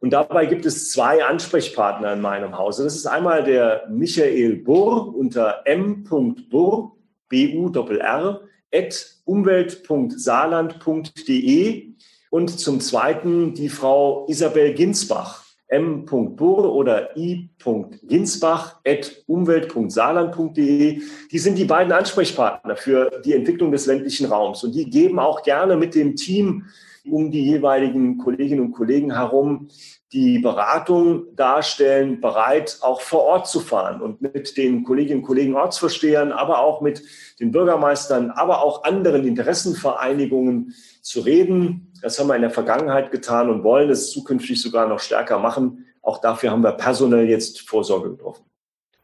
Und 0.00 0.10
dabei 0.10 0.46
gibt 0.46 0.66
es 0.66 0.90
zwei 0.90 1.24
Ansprechpartner 1.24 2.14
in 2.14 2.20
meinem 2.20 2.58
Hause. 2.58 2.82
Das 2.84 2.96
ist 2.96 3.06
einmal 3.06 3.44
der 3.44 3.86
Michael 3.90 4.56
Burr 4.56 5.14
unter 5.14 5.62
m.burr, 5.66 6.96
B-U-R-R, 7.28 8.40
at 8.72 9.16
umwelt.saarland.de 9.24 11.90
und 12.30 12.58
zum 12.58 12.80
Zweiten 12.80 13.54
die 13.54 13.68
Frau 13.68 14.26
Isabel 14.28 14.72
Ginsbach 14.74 15.44
m.burr 15.70 16.72
oder 16.72 17.16
i.ginsbach 17.16 18.80
at 18.84 19.22
umwelt.saarland.de. 19.26 21.00
Die 21.30 21.38
sind 21.38 21.58
die 21.58 21.64
beiden 21.64 21.92
Ansprechpartner 21.92 22.76
für 22.76 23.20
die 23.24 23.34
Entwicklung 23.34 23.70
des 23.70 23.86
ländlichen 23.86 24.26
Raums. 24.26 24.64
Und 24.64 24.74
die 24.74 24.90
geben 24.90 25.20
auch 25.20 25.42
gerne 25.42 25.76
mit 25.76 25.94
dem 25.94 26.16
Team 26.16 26.64
um 27.08 27.30
die 27.30 27.44
jeweiligen 27.44 28.18
Kolleginnen 28.18 28.60
und 28.60 28.72
Kollegen 28.72 29.14
herum 29.14 29.68
die 30.12 30.40
Beratung 30.40 31.36
darstellen, 31.36 32.20
bereit, 32.20 32.78
auch 32.80 33.00
vor 33.00 33.22
Ort 33.22 33.46
zu 33.46 33.60
fahren 33.60 34.02
und 34.02 34.20
mit 34.20 34.56
den 34.56 34.82
Kolleginnen 34.82 35.20
und 35.20 35.26
Kollegen 35.26 35.54
Ortsvorstehern, 35.54 36.32
aber 36.32 36.58
auch 36.58 36.80
mit 36.80 37.02
den 37.38 37.52
Bürgermeistern, 37.52 38.30
aber 38.32 38.64
auch 38.64 38.82
anderen 38.82 39.24
Interessenvereinigungen 39.24 40.74
zu 41.00 41.20
reden. 41.20 41.89
Das 42.02 42.18
haben 42.18 42.28
wir 42.28 42.36
in 42.36 42.42
der 42.42 42.50
Vergangenheit 42.50 43.10
getan 43.10 43.50
und 43.50 43.62
wollen 43.62 43.90
es 43.90 44.10
zukünftig 44.10 44.60
sogar 44.60 44.88
noch 44.88 45.00
stärker 45.00 45.38
machen. 45.38 45.86
Auch 46.02 46.18
dafür 46.18 46.50
haben 46.50 46.62
wir 46.62 46.72
personell 46.72 47.28
jetzt 47.28 47.68
Vorsorge 47.68 48.10
getroffen. 48.10 48.44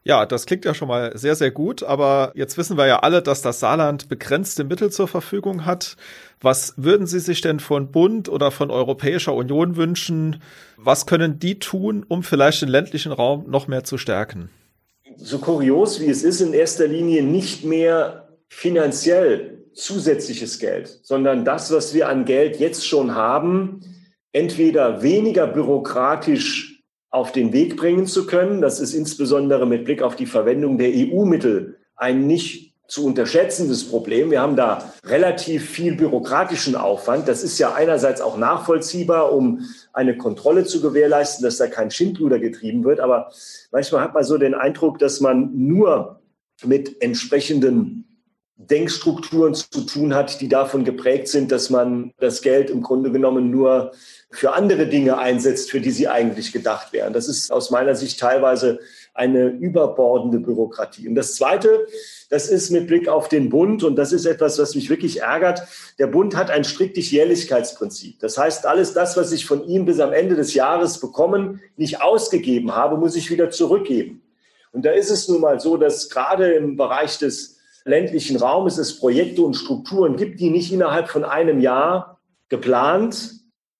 Ja, 0.07 0.25
das 0.25 0.47
klingt 0.47 0.65
ja 0.65 0.73
schon 0.73 0.87
mal 0.87 1.19
sehr, 1.19 1.35
sehr 1.35 1.51
gut, 1.51 1.83
aber 1.83 2.31
jetzt 2.37 2.57
wissen 2.57 2.79
wir 2.79 2.87
ja 2.87 3.01
alle, 3.01 3.23
dass 3.23 3.43
das 3.43 3.59
Saarland 3.59 4.09
begrenzte 4.09 4.63
Mittel 4.63 4.93
zur 4.93 5.09
Verfügung 5.09 5.67
hat. 5.67 5.97
Was 6.41 6.75
würden 6.77 7.09
Sie 7.09 7.19
sich 7.19 7.41
denn 7.41 7.59
von 7.59 7.91
Bund 7.91 8.29
oder 8.29 8.53
von 8.53 8.71
Europäischer 8.71 9.35
Union 9.35 9.75
wünschen? 9.75 10.41
Was 10.77 11.07
können 11.07 11.41
die 11.41 11.59
tun, 11.59 12.07
um 12.07 12.23
vielleicht 12.23 12.63
den 12.63 12.69
ländlichen 12.69 13.11
Raum 13.11 13.51
noch 13.51 13.67
mehr 13.67 13.83
zu 13.83 13.99
stärken? 13.99 14.49
So 15.17 15.39
kurios 15.39 16.01
wie 16.01 16.09
es 16.09 16.23
ist, 16.23 16.41
in 16.41 16.53
erster 16.53 16.87
Linie 16.87 17.25
nicht 17.25 17.65
mehr 17.65 18.29
finanziell 18.49 19.66
zusätzliches 19.77 20.59
Geld, 20.59 21.01
sondern 21.03 21.45
das, 21.45 21.71
was 21.71 21.95
wir 21.95 22.09
an 22.09 22.25
Geld 22.25 22.59
jetzt 22.59 22.87
schon 22.87 23.15
haben, 23.15 23.81
entweder 24.33 25.03
weniger 25.03 25.47
bürokratisch 25.47 26.83
auf 27.11 27.33
den 27.33 27.53
Weg 27.53 27.77
bringen 27.77 28.07
zu 28.07 28.27
können. 28.27 28.61
Das 28.61 28.81
ist 28.81 28.95
insbesondere 28.95 29.67
mit 29.67 29.85
Blick 29.85 30.03
auf 30.03 30.17
die 30.17 30.27
Verwendung 30.27 30.79
der 30.79 30.91
EU-Mittel 30.91 31.79
ein 31.95 32.27
nicht 32.27 32.75
zu 32.89 33.05
unterschätzendes 33.05 33.89
Problem. 33.89 34.31
Wir 34.31 34.41
haben 34.41 34.57
da 34.57 34.93
relativ 35.05 35.69
viel 35.69 35.97
bürokratischen 35.97 36.77
Aufwand. 36.77 37.27
Das 37.27 37.43
ist 37.43 37.59
ja 37.59 37.75
einerseits 37.75 38.21
auch 38.21 38.37
nachvollziehbar, 38.37 39.33
um 39.33 39.63
eine 39.93 40.17
Kontrolle 40.17 40.65
zu 40.65 40.81
gewährleisten, 40.81 41.45
dass 41.45 41.57
da 41.57 41.67
kein 41.67 41.91
Schindluder 41.91 42.39
getrieben 42.39 42.85
wird. 42.85 43.01
Aber 43.01 43.33
manchmal 43.73 44.03
hat 44.03 44.15
man 44.15 44.25
so 44.25 44.39
den 44.39 44.55
Eindruck, 44.55 44.99
dass 44.99 45.21
man 45.21 45.51
nur 45.55 46.21
mit 46.65 47.03
entsprechenden 47.03 48.07
Denkstrukturen 48.59 49.55
zu 49.55 49.83
tun 49.83 50.15
hat, 50.15 50.41
die 50.41 50.49
davon 50.49 50.85
geprägt 50.85 51.29
sind, 51.29 51.53
dass 51.53 51.69
man 51.69 52.13
das 52.19 52.41
Geld 52.41 52.71
im 52.71 52.83
Grunde 52.83 53.13
genommen 53.13 53.51
nur 53.51 53.93
für 54.31 54.55
andere 54.55 54.87
Dinge 54.87 55.19
einsetzt, 55.19 55.71
für 55.71 55.81
die 55.81 55.91
sie 55.91 56.09
eigentlich 56.09 56.53
gedacht 56.53 56.93
wären. 56.93 57.13
Das 57.13 57.29
ist 57.29 57.53
aus 57.53 57.71
meiner 57.71 57.95
Sicht 57.95 58.19
teilweise 58.19 58.81
eine 59.13 59.49
überbordende 59.49 60.41
Bürokratie. 60.41 61.07
Und 61.07 61.15
das 61.17 61.35
Zweite, 61.35 61.87
das 62.31 62.49
ist 62.49 62.71
mit 62.71 62.87
Blick 62.87 63.09
auf 63.09 63.29
den 63.29 63.51
Bund, 63.51 63.85
und 63.85 63.97
das 63.97 64.13
ist 64.13 64.25
etwas, 64.25 64.59
was 64.59 64.75
mich 64.75 64.89
wirklich 64.89 65.21
ärgert. 65.21 65.63
Der 65.99 66.07
Bund 66.07 66.35
hat 66.35 66.51
ein 66.51 66.65
striktes 66.65 67.11
Jährlichkeitsprinzip. 67.11 68.19
Das 68.21 68.39
heißt, 68.39 68.67
alles 68.67 68.95
das, 68.95 69.17
was 69.17 69.33
ich 69.33 69.47
von 69.47 69.67
ihm 69.67 69.85
bis 69.85 70.01
am 70.01 70.13
Ende 70.13 70.35
des 70.35 70.55
Jahres 70.55 70.99
bekommen, 70.99 71.61
nicht 71.77 72.01
ausgegeben 72.03 72.75
habe, 72.75 72.97
muss 72.97 73.17
ich 73.17 73.31
wieder 73.31 73.51
zurückgeben. 73.51 74.23
Und 74.73 74.85
da 74.85 74.91
ist 74.91 75.11
es 75.11 75.29
nun 75.29 75.41
mal 75.41 75.61
so, 75.61 75.77
dass 75.77 76.11
gerade 76.11 76.53
im 76.53 76.77
Bereich 76.77 77.19
des 77.19 77.56
ländlichen 77.87 78.37
Raumes 78.37 78.79
es 78.79 78.99
Projekte 78.99 79.43
und 79.43 79.55
Strukturen 79.55 80.17
gibt, 80.17 80.41
die 80.41 80.51
nicht 80.51 80.73
innerhalb 80.73 81.09
von 81.09 81.25
einem 81.25 81.61
Jahr 81.61 82.21
geplant, 82.49 83.31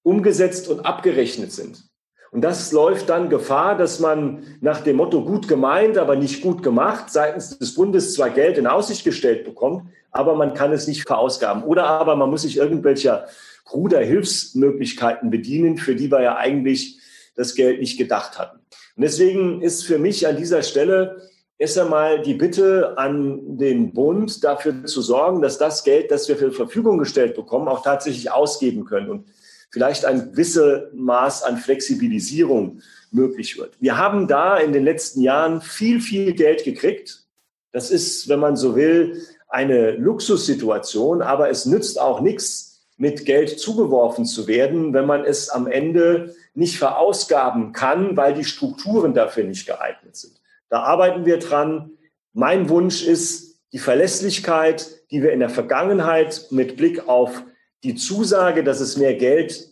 umgesetzt 0.03 0.69
und 0.69 0.87
abgerechnet 0.87 1.53
sind. 1.53 1.85
Und 2.31 2.43
das 2.43 2.71
läuft 2.71 3.09
dann 3.09 3.29
Gefahr, 3.29 3.77
dass 3.77 3.99
man 3.99 4.59
nach 4.61 4.81
dem 4.81 4.97
Motto 4.97 5.25
gut 5.25 5.49
gemeint, 5.49 5.99
aber 5.99 6.17
nicht 6.17 6.43
gut 6.43 6.63
gemacht 6.63 7.11
seitens 7.11 7.59
des 7.59 7.75
Bundes 7.75 8.15
zwar 8.15 8.31
Geld 8.31 8.59
in 8.59 8.67
Aussicht 8.67 9.05
gestellt 9.05 9.45
bekommt, 9.45 9.91
aber 10.11 10.35
man 10.35 10.55
kann 10.55 10.73
es 10.73 10.87
nicht 10.87 11.07
verausgaben. 11.07 11.65
Oder 11.65 11.87
aber 11.87 12.15
man 12.15 12.31
muss 12.31 12.43
sich 12.43 12.57
irgendwelcher 12.57 13.27
kruder 13.65 14.01
Hilfsmöglichkeiten 14.01 15.31
bedienen, 15.31 15.77
für 15.77 15.97
die 15.97 16.11
wir 16.11 16.23
ja 16.23 16.37
eigentlich 16.37 17.01
das 17.35 17.55
Geld 17.55 17.81
nicht 17.81 17.99
gedacht 17.99 18.39
hatten. 18.39 18.59
Und 18.97 19.03
deswegen 19.03 19.63
ist 19.63 19.85
für 19.85 19.99
mich 19.99 20.27
an 20.27 20.37
dieser 20.37 20.63
Stelle 20.63 21.29
ist 21.59 21.79
einmal 21.79 22.21
die 22.21 22.35
Bitte 22.35 22.99
an 22.99 23.57
den 23.57 23.93
Bund, 23.93 24.45
dafür 24.45 24.85
zu 24.85 25.01
sorgen, 25.01 25.41
dass 25.41 25.59
das 25.59 25.85
Geld, 25.85 26.11
das 26.11 26.29
wir 26.29 26.39
zur 26.39 26.53
Verfügung 26.53 26.99
gestellt 26.99 27.35
bekommen, 27.35 27.69
auch 27.69 27.83
tatsächlich 27.83 28.31
ausgeben 28.31 28.85
können 28.85 29.11
und 29.11 29.27
vielleicht 29.71 30.05
ein 30.05 30.33
gewisses 30.33 30.83
Maß 30.93 31.43
an 31.43 31.57
Flexibilisierung 31.57 32.83
möglich 33.11 33.59
wird. 33.59 33.75
Wir 33.81 33.97
haben 33.97 34.29
da 34.29 34.59
in 34.59 34.73
den 34.73 34.85
letzten 34.85 35.23
Jahren 35.23 35.61
viel, 35.61 36.01
viel 36.01 36.35
Geld 36.35 36.65
gekriegt. 36.65 37.25
Das 37.73 37.91
ist, 37.91 38.29
wenn 38.29 38.41
man 38.41 38.57
so 38.57 38.77
will, 38.77 39.23
eine 39.49 39.93
Luxussituation, 39.93 41.23
aber 41.23 41.49
es 41.51 41.67
nützt 41.67 42.01
auch 42.01 42.21
nichts, 42.21 42.85
mit 42.99 43.27
Geld 43.27 43.61
zugeworfen 43.61 44.25
zu 44.25 44.47
werden, 44.47 44.95
wenn 44.95 45.05
man 45.05 45.25
es 45.25 45.51
am 45.51 45.67
Ende 45.67 46.35
nicht 46.55 46.79
verausgaben 46.79 47.73
kann, 47.73 48.17
weil 48.17 48.33
die 48.33 48.45
Strukturen 48.45 49.13
dafür 49.13 49.45
nicht 49.45 49.67
geeignet 49.67 50.17
sind. 50.17 50.41
Da 50.69 50.81
arbeiten 50.81 51.27
wir 51.27 51.39
dran. 51.39 51.91
Mein 52.33 52.69
Wunsch 52.69 53.07
ist 53.07 53.61
die 53.73 53.79
Verlässlichkeit, 53.79 54.87
die 55.11 55.23
wir 55.23 55.33
in 55.33 55.41
der 55.41 55.51
Vergangenheit 55.51 56.47
mit 56.51 56.77
Blick 56.77 57.09
auf 57.09 57.45
die 57.83 57.95
Zusage, 57.95 58.65
dass 58.65 58.81
es 58.81 58.97
mehr 58.97 59.15
Geld 59.15 59.69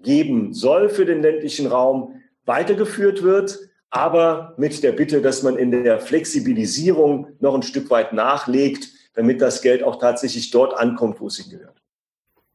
geben 0.00 0.52
soll 0.52 0.88
für 0.88 1.04
den 1.04 1.22
ländlichen 1.22 1.66
Raum, 1.66 2.20
weitergeführt 2.44 3.22
wird, 3.22 3.58
aber 3.90 4.54
mit 4.56 4.82
der 4.82 4.92
Bitte, 4.92 5.20
dass 5.22 5.42
man 5.42 5.56
in 5.56 5.70
der 5.70 6.00
Flexibilisierung 6.00 7.28
noch 7.40 7.54
ein 7.54 7.62
Stück 7.62 7.90
weit 7.90 8.12
nachlegt, 8.12 8.88
damit 9.14 9.40
das 9.40 9.62
Geld 9.62 9.82
auch 9.82 9.96
tatsächlich 9.96 10.50
dort 10.50 10.74
ankommt, 10.74 11.20
wo 11.20 11.26
es 11.26 11.36
hingehört. 11.36 11.76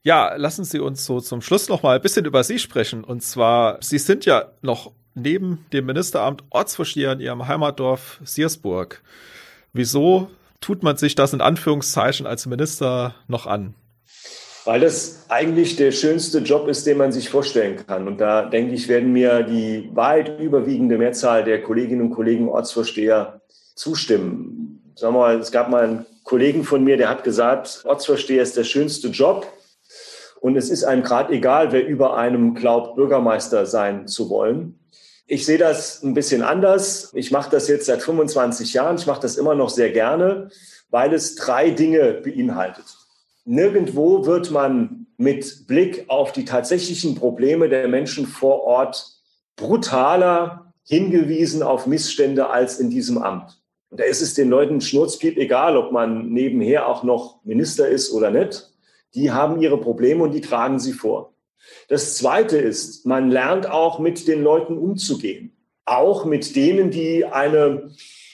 Ja, 0.02 0.36
lassen 0.36 0.64
Sie 0.64 0.80
uns 0.80 1.06
so 1.06 1.20
zum 1.20 1.42
Schluss 1.42 1.70
noch 1.70 1.84
mal 1.84 1.96
ein 1.96 2.02
bisschen 2.02 2.26
über 2.26 2.44
Sie 2.44 2.60
sprechen. 2.60 3.04
Und 3.04 3.22
zwar, 3.24 3.78
Sie 3.82 4.00
sind 4.00 4.26
ja 4.26 4.54
noch 4.62 4.94
neben 5.18 5.66
dem 5.74 5.86
Ministeramt 5.86 6.44
Ortsvorsteher 6.50 7.14
in 7.14 7.20
ihrem 7.20 7.48
Heimatdorf 7.48 8.20
Siersburg. 8.24 9.02
Wieso 9.74 10.30
tut 10.62 10.84
man 10.84 10.98
sich 10.98 11.16
das 11.16 11.34
in 11.34 11.42
Anführungszeichen 11.42 12.26
als 12.26 12.46
Minister 12.46 13.16
noch 13.28 13.46
an? 13.46 13.74
Weil 14.66 14.82
das 14.82 15.26
eigentlich 15.30 15.78
der 15.78 15.92
schönste 15.92 16.40
Job 16.40 16.68
ist, 16.68 16.86
den 16.86 16.98
man 16.98 17.14
sich 17.14 17.30
vorstellen 17.30 17.86
kann. 17.88 18.08
Und 18.08 18.20
da 18.20 18.44
denke 18.44 18.74
ich, 18.74 18.90
werden 18.90 19.14
mir 19.14 19.44
die 19.44 19.90
weit 19.94 20.40
überwiegende 20.40 20.98
Mehrzahl 20.98 21.44
der 21.44 21.64
Kolleginnen 21.64 22.02
und 22.02 22.10
Kollegen 22.12 22.50
Ortsvorsteher 22.50 23.40
zustimmen. 23.76 24.94
Wir 25.00 25.12
mal, 25.12 25.40
es 25.40 25.52
gab 25.52 25.70
mal 25.70 25.84
einen 25.84 26.06
Kollegen 26.24 26.66
von 26.66 26.84
mir, 26.84 26.98
der 26.98 27.08
hat 27.08 27.24
gesagt, 27.24 27.84
Ortsvorsteher 27.86 28.44
ist 28.44 28.58
der 28.58 28.66
schönste 28.66 29.08
Job. 29.08 29.48
Und 30.42 30.58
es 30.58 30.70
ist 30.70 30.84
einem 30.84 31.04
gerade 31.04 31.34
egal, 31.34 31.72
wer 31.72 31.88
über 31.88 32.18
einem 32.18 32.54
glaubt, 32.54 32.96
Bürgermeister 32.96 33.66
sein 33.66 34.08
zu 34.08 34.30
wollen. 34.30 34.78
Ich 35.30 35.46
sehe 35.46 35.58
das 35.58 36.02
ein 36.04 36.14
bisschen 36.14 36.42
anders. 36.42 37.12
Ich 37.14 37.32
mache 37.32 37.52
das 37.52 37.68
jetzt 37.68 37.86
seit 37.86 38.02
25 38.02 38.74
Jahren. 38.74 38.96
Ich 38.96 39.08
mache 39.08 39.22
das 39.22 39.36
immer 39.36 39.56
noch 39.56 39.70
sehr 39.70 39.92
gerne, 39.92 40.50
weil 40.90 41.14
es 41.14 41.36
drei 41.36 41.70
Dinge 41.70 42.14
beinhaltet. 42.14 42.86
Nirgendwo 43.44 44.26
wird 44.26 44.52
man 44.52 45.08
mit 45.18 45.68
Blick 45.68 46.06
auf 46.08 46.32
die 46.32 46.46
tatsächlichen 46.46 47.16
Probleme 47.16 47.68
der 47.68 47.90
Menschen 47.90 48.26
vor 48.26 48.64
Ort 48.64 49.06
brutaler 49.58 50.74
hingewiesen 50.84 51.62
auf 51.62 51.88
Missstände 51.88 52.50
als 52.50 52.80
in 52.80 52.90
diesem 52.90 53.18
Amt. 53.18 53.62
Und 53.90 54.00
da 54.00 54.06
ist 54.06 54.22
es 54.22 54.34
den 54.34 54.50
Leuten 54.50 54.80
schnurzpiep 54.80 55.38
egal, 55.38 55.76
ob 55.76 55.92
man 55.92 56.30
nebenher 56.30 56.88
auch 56.88 57.04
noch 57.04 57.44
Minister 57.44 57.90
ist 57.90 58.12
oder 58.12 58.32
nicht. 58.32 58.72
Die 59.14 59.32
haben 59.32 59.62
ihre 59.62 59.80
Probleme 59.80 60.24
und 60.24 60.32
die 60.32 60.42
tragen 60.42 60.80
sie 60.80 60.94
vor. 60.94 61.34
Das 61.90 62.18
Zweite 62.18 62.58
ist, 62.58 63.06
man 63.06 63.30
lernt 63.30 63.70
auch 63.70 64.00
mit 64.00 64.28
den 64.28 64.44
Leuten 64.44 64.78
umzugehen. 64.78 65.56
Auch 65.86 66.26
mit 66.26 66.56
denen, 66.56 66.92
die 66.92 67.26
eine, 67.26 67.92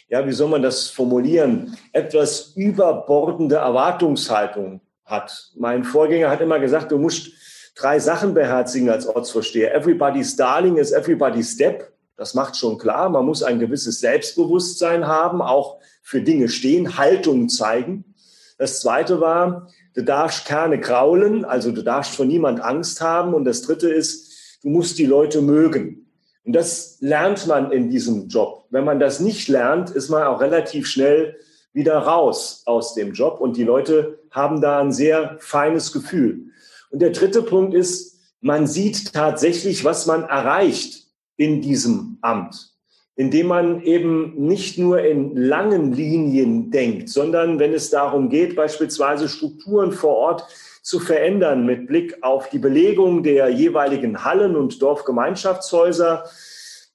ja, 0.10 0.26
wie 0.26 0.32
soll 0.32 0.50
man 0.50 0.64
das 0.64 0.90
formulieren, 0.90 1.78
etwas 1.92 2.54
überbordende 2.56 3.56
Erwartungshaltung 3.58 4.82
hat. 5.06 5.52
Mein 5.56 5.84
Vorgänger 5.84 6.30
hat 6.30 6.42
immer 6.42 6.60
gesagt, 6.60 6.92
du 6.92 6.98
musst 6.98 7.32
drei 7.76 8.00
Sachen 8.00 8.34
beherzigen 8.34 8.90
als 8.90 9.08
Ortsvorsteher. 9.08 9.74
Everybody's 9.74 10.36
Darling 10.36 10.78
is 10.78 10.92
everybody's 10.92 11.54
Step. 11.54 11.92
Das 12.16 12.34
macht 12.34 12.56
schon 12.56 12.78
klar. 12.78 13.10
Man 13.10 13.26
muss 13.26 13.44
ein 13.44 13.60
gewisses 13.60 14.00
Selbstbewusstsein 14.00 15.08
haben, 15.08 15.42
auch 15.42 15.80
für 16.02 16.22
Dinge 16.22 16.50
stehen, 16.50 16.98
Haltung 16.98 17.50
zeigen. 17.50 18.13
Das 18.58 18.82
zweite 18.82 19.20
war, 19.20 19.68
du 19.94 20.04
darfst 20.04 20.46
keine 20.46 20.80
kraulen, 20.80 21.46
also 21.46 21.72
du 21.72 21.82
darfst 21.82 22.16
vor 22.16 22.26
niemand 22.26 22.62
Angst 22.62 23.02
haben. 23.02 23.34
Und 23.34 23.46
das 23.46 23.62
dritte 23.62 23.90
ist, 23.90 24.60
du 24.64 24.70
musst 24.70 24.98
die 24.98 25.06
Leute 25.06 25.42
mögen. 25.42 26.12
Und 26.46 26.54
das 26.54 26.98
lernt 27.00 27.48
man 27.48 27.72
in 27.72 27.90
diesem 27.90 28.28
Job. 28.28 28.66
Wenn 28.70 28.84
man 28.84 29.00
das 29.00 29.20
nicht 29.20 29.48
lernt, 29.48 29.90
ist 29.92 30.10
man 30.10 30.24
auch 30.24 30.42
relativ 30.42 30.88
schnell 30.88 31.38
wieder 31.72 31.98
raus 31.98 32.64
aus 32.66 32.94
dem 32.94 33.14
Job. 33.14 33.40
Und 33.40 33.58
die 33.58 33.64
Leute 33.64 34.20
haben 34.32 34.62
da 34.62 34.80
ein 34.80 34.92
sehr 34.92 35.38
feines 35.40 35.92
Gefühl. 35.92 36.52
Und 36.92 37.02
der 37.02 37.12
dritte 37.12 37.42
Punkt 37.42 37.74
ist, 37.74 38.20
man 38.42 38.68
sieht 38.68 39.14
tatsächlich, 39.14 39.86
was 39.86 40.06
man 40.06 40.24
erreicht, 40.24 41.08
in 41.38 41.62
diesem 41.62 42.18
Amt, 42.22 42.73
indem 43.16 43.48
man 43.48 43.82
eben 43.84 44.34
nicht 44.36 44.80
nur 44.80 45.02
in 45.02 45.36
langen 45.36 45.94
Linien 45.94 46.72
denkt, 46.72 47.10
sondern 47.10 47.60
wenn 47.60 47.74
es 47.74 47.90
darum 47.90 48.30
geht, 48.30 48.56
beispielsweise 48.56 49.30
Strukturen 49.30 49.92
vor 49.92 50.16
Ort 50.16 50.48
zu 50.82 51.00
verändern 51.00 51.66
mit 51.66 51.88
Blick 51.88 52.18
auf 52.22 52.50
die 52.50 52.60
Belegung 52.60 53.24
der 53.24 53.50
jeweiligen 53.50 54.26
Hallen 54.26 54.56
und 54.56 54.82
Dorfgemeinschaftshäuser, 54.82 56.26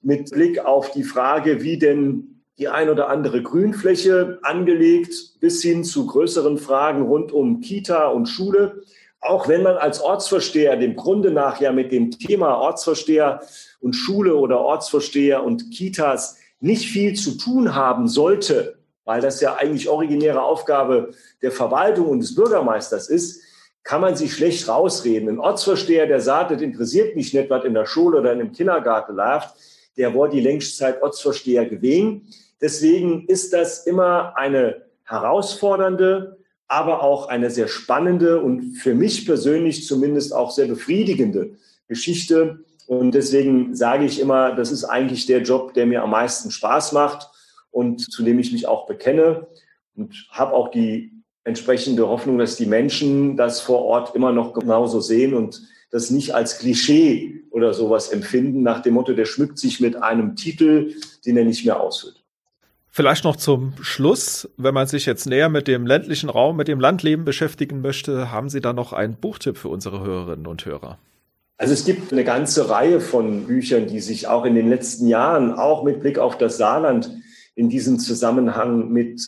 mit 0.01 0.31
Blick 0.31 0.59
auf 0.59 0.91
die 0.91 1.03
Frage, 1.03 1.61
wie 1.61 1.77
denn 1.77 2.41
die 2.57 2.67
ein 2.67 2.89
oder 2.89 3.09
andere 3.09 3.41
Grünfläche 3.41 4.39
angelegt, 4.41 5.39
bis 5.39 5.61
hin 5.61 5.83
zu 5.83 6.05
größeren 6.05 6.57
Fragen 6.57 7.03
rund 7.03 7.31
um 7.31 7.61
Kita 7.61 8.07
und 8.07 8.27
Schule. 8.27 8.83
Auch 9.21 9.47
wenn 9.47 9.63
man 9.63 9.77
als 9.77 10.01
Ortsvorsteher 10.01 10.77
dem 10.77 10.95
Grunde 10.95 11.31
nach 11.31 11.59
ja 11.59 11.71
mit 11.71 11.91
dem 11.91 12.11
Thema 12.11 12.57
Ortsvorsteher 12.57 13.41
und 13.81 13.93
Schule 13.93 14.35
oder 14.35 14.59
Ortsvorsteher 14.59 15.43
und 15.43 15.71
Kitas 15.71 16.37
nicht 16.61 16.89
viel 16.89 17.15
zu 17.15 17.37
tun 17.37 17.75
haben 17.75 18.07
sollte, 18.07 18.79
weil 19.05 19.21
das 19.21 19.41
ja 19.41 19.55
eigentlich 19.55 19.89
originäre 19.89 20.41
Aufgabe 20.41 21.11
der 21.41 21.51
Verwaltung 21.51 22.07
und 22.07 22.19
des 22.19 22.35
Bürgermeisters 22.35 23.09
ist, 23.09 23.41
kann 23.83 24.01
man 24.01 24.15
sich 24.15 24.33
schlecht 24.33 24.67
rausreden. 24.67 25.29
Ein 25.29 25.39
Ortsvorsteher, 25.39 26.05
der 26.05 26.21
sagt, 26.21 26.51
das 26.51 26.61
interessiert 26.61 27.15
mich 27.15 27.33
nicht, 27.33 27.49
was 27.49 27.65
in 27.65 27.73
der 27.73 27.85
Schule 27.85 28.19
oder 28.19 28.33
in 28.33 28.39
dem 28.39 28.51
Kindergarten 28.51 29.15
läuft, 29.15 29.55
der 29.97 30.13
war 30.15 30.29
die 30.29 30.41
längste 30.41 30.77
Zeit 30.77 31.01
Ortsvorsteher 31.01 31.65
gewesen. 31.65 32.27
Deswegen 32.61 33.25
ist 33.27 33.53
das 33.53 33.85
immer 33.85 34.37
eine 34.37 34.83
herausfordernde, 35.03 36.38
aber 36.69 37.01
auch 37.03 37.27
eine 37.27 37.49
sehr 37.49 37.67
spannende 37.67 38.41
und 38.41 38.75
für 38.75 38.93
mich 38.93 39.25
persönlich 39.25 39.85
zumindest 39.87 40.33
auch 40.33 40.51
sehr 40.51 40.67
befriedigende 40.67 41.57
Geschichte. 41.87 42.63
Und 42.85 43.13
deswegen 43.15 43.75
sage 43.75 44.05
ich 44.05 44.19
immer, 44.19 44.55
das 44.55 44.71
ist 44.71 44.85
eigentlich 44.85 45.25
der 45.25 45.41
Job, 45.41 45.73
der 45.73 45.87
mir 45.87 46.03
am 46.03 46.11
meisten 46.11 46.51
Spaß 46.51 46.91
macht 46.91 47.27
und 47.71 48.11
zu 48.11 48.23
dem 48.23 48.39
ich 48.39 48.51
mich 48.51 48.67
auch 48.67 48.85
bekenne 48.85 49.47
und 49.95 50.27
habe 50.29 50.53
auch 50.53 50.69
die 50.69 51.11
entsprechende 51.43 52.07
Hoffnung, 52.07 52.37
dass 52.37 52.55
die 52.55 52.67
Menschen 52.67 53.35
das 53.35 53.61
vor 53.61 53.83
Ort 53.83 54.15
immer 54.15 54.31
noch 54.31 54.53
genauso 54.53 55.01
sehen 55.01 55.33
und 55.33 55.63
das 55.89 56.11
nicht 56.11 56.35
als 56.35 56.59
Klischee 56.59 57.43
oder 57.49 57.73
sowas 57.73 58.09
empfinden, 58.09 58.61
nach 58.61 58.81
dem 58.83 58.93
Motto, 58.93 59.13
der 59.13 59.25
schmückt 59.25 59.57
sich 59.57 59.79
mit 59.79 59.95
einem 59.95 60.35
Titel, 60.35 60.93
den 61.25 61.35
er 61.35 61.45
nicht 61.45 61.65
mehr 61.65 61.79
ausfüllt. 61.81 62.23
Vielleicht 62.91 63.23
noch 63.23 63.35
zum 63.35 63.73
Schluss, 63.81 64.49
wenn 64.57 64.73
man 64.73 64.87
sich 64.87 65.05
jetzt 65.05 65.27
näher 65.27 65.49
mit 65.49 65.67
dem 65.67 65.85
ländlichen 65.85 66.29
Raum, 66.29 66.57
mit 66.57 66.67
dem 66.67 66.79
Landleben 66.79 67.23
beschäftigen 67.23 67.81
möchte, 67.81 68.31
haben 68.31 68.49
Sie 68.49 68.61
da 68.61 68.73
noch 68.73 68.93
einen 68.93 69.15
Buchtipp 69.15 69.57
für 69.57 69.69
unsere 69.69 70.01
Hörerinnen 70.01 70.47
und 70.47 70.65
Hörer? 70.65 70.97
Also 71.57 71.73
es 71.73 71.85
gibt 71.85 72.11
eine 72.11 72.23
ganze 72.23 72.69
Reihe 72.69 73.01
von 73.01 73.45
Büchern, 73.45 73.87
die 73.87 73.99
sich 73.99 74.27
auch 74.27 74.45
in 74.45 74.55
den 74.55 74.69
letzten 74.69 75.07
Jahren, 75.07 75.53
auch 75.53 75.83
mit 75.83 75.99
Blick 75.99 76.17
auf 76.17 76.37
das 76.37 76.57
Saarland, 76.57 77.11
in 77.53 77.69
diesem 77.69 77.99
Zusammenhang 77.99 78.89
mit 78.89 79.27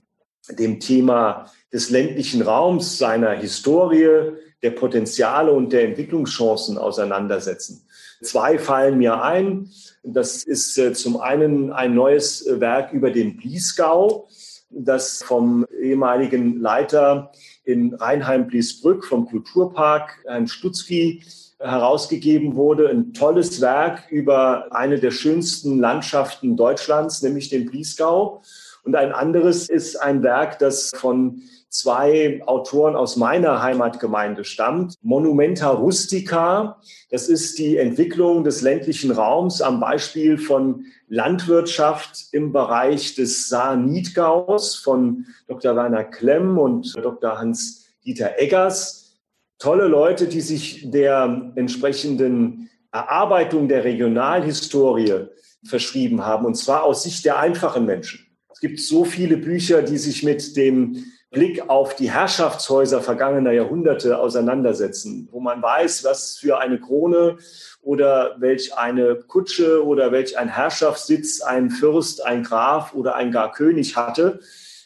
dem 0.49 0.79
Thema 0.79 1.51
des 1.71 1.89
ländlichen 1.89 2.41
Raums, 2.41 2.97
seiner 2.97 3.31
Historie, 3.31 4.31
der 4.63 4.71
Potenziale 4.71 5.51
und 5.51 5.73
der 5.73 5.83
Entwicklungschancen 5.83 6.77
auseinandersetzen. 6.77 7.85
Zwei 8.21 8.59
fallen 8.59 8.97
mir 8.97 9.23
ein. 9.23 9.69
Das 10.03 10.43
ist 10.43 10.77
äh, 10.77 10.93
zum 10.93 11.19
einen 11.19 11.71
ein 11.71 11.95
neues 11.95 12.45
äh, 12.45 12.59
Werk 12.59 12.93
über 12.93 13.09
den 13.09 13.37
Bliesgau, 13.37 14.27
das 14.69 15.23
vom 15.23 15.65
ehemaligen 15.81 16.59
Leiter 16.59 17.31
in 17.63 17.93
Rheinheim-Bliesbrück 17.93 19.05
vom 19.05 19.27
Kulturpark, 19.27 20.19
Herrn 20.25 20.47
Stutzki, 20.47 21.23
herausgegeben 21.59 22.55
wurde. 22.55 22.89
Ein 22.89 23.13
tolles 23.13 23.61
Werk 23.61 24.11
über 24.11 24.67
eine 24.71 24.99
der 24.99 25.11
schönsten 25.11 25.79
Landschaften 25.79 26.57
Deutschlands, 26.57 27.21
nämlich 27.21 27.49
den 27.49 27.69
Bliesgau. 27.69 28.41
Und 28.83 28.95
ein 28.95 29.11
anderes 29.11 29.69
ist 29.69 29.95
ein 29.95 30.23
Werk, 30.23 30.59
das 30.59 30.91
von 30.95 31.41
zwei 31.71 32.41
Autoren 32.45 32.95
aus 32.95 33.15
meiner 33.15 33.61
Heimatgemeinde 33.63 34.43
stammt. 34.43 34.95
Monumenta 35.01 35.69
Rustica, 35.69 36.81
das 37.09 37.29
ist 37.29 37.57
die 37.57 37.77
Entwicklung 37.77 38.43
des 38.43 38.61
ländlichen 38.61 39.11
Raums 39.11 39.61
am 39.61 39.79
Beispiel 39.79 40.37
von 40.37 40.85
Landwirtschaft 41.07 42.27
im 42.33 42.51
Bereich 42.51 43.15
des 43.15 43.47
Saar-Niedgaus 43.47 44.75
von 44.75 45.25
Dr. 45.47 45.75
Werner 45.75 46.03
Klemm 46.03 46.57
und 46.57 46.93
Dr. 46.95 47.39
Hans-Dieter 47.39 48.37
Eggers. 48.37 49.15
Tolle 49.57 49.87
Leute, 49.87 50.27
die 50.27 50.41
sich 50.41 50.91
der 50.91 51.53
entsprechenden 51.55 52.69
Erarbeitung 52.91 53.69
der 53.69 53.85
Regionalhistorie 53.85 55.27
verschrieben 55.63 56.25
haben, 56.25 56.45
und 56.45 56.55
zwar 56.55 56.83
aus 56.83 57.03
Sicht 57.03 57.23
der 57.23 57.39
einfachen 57.39 57.85
Menschen. 57.85 58.25
Es 58.51 58.59
gibt 58.59 58.79
so 58.81 59.05
viele 59.05 59.37
Bücher, 59.37 59.81
die 59.81 59.97
sich 59.97 60.23
mit 60.23 60.57
dem 60.57 61.05
Blick 61.31 61.69
auf 61.69 61.95
die 61.95 62.11
Herrschaftshäuser 62.11 63.01
vergangener 63.01 63.53
Jahrhunderte 63.53 64.19
auseinandersetzen, 64.19 65.29
wo 65.31 65.39
man 65.39 65.61
weiß, 65.61 66.03
was 66.03 66.37
für 66.37 66.59
eine 66.59 66.77
Krone 66.77 67.37
oder 67.81 68.35
welch 68.39 68.77
eine 68.77 69.15
Kutsche 69.15 69.85
oder 69.85 70.11
welch 70.11 70.37
ein 70.37 70.49
Herrschaftssitz 70.49 71.41
ein 71.41 71.69
Fürst, 71.69 72.25
ein 72.25 72.43
Graf 72.43 72.93
oder 72.93 73.15
ein 73.15 73.31
gar 73.31 73.53
König 73.53 73.95
hatte. 73.95 74.41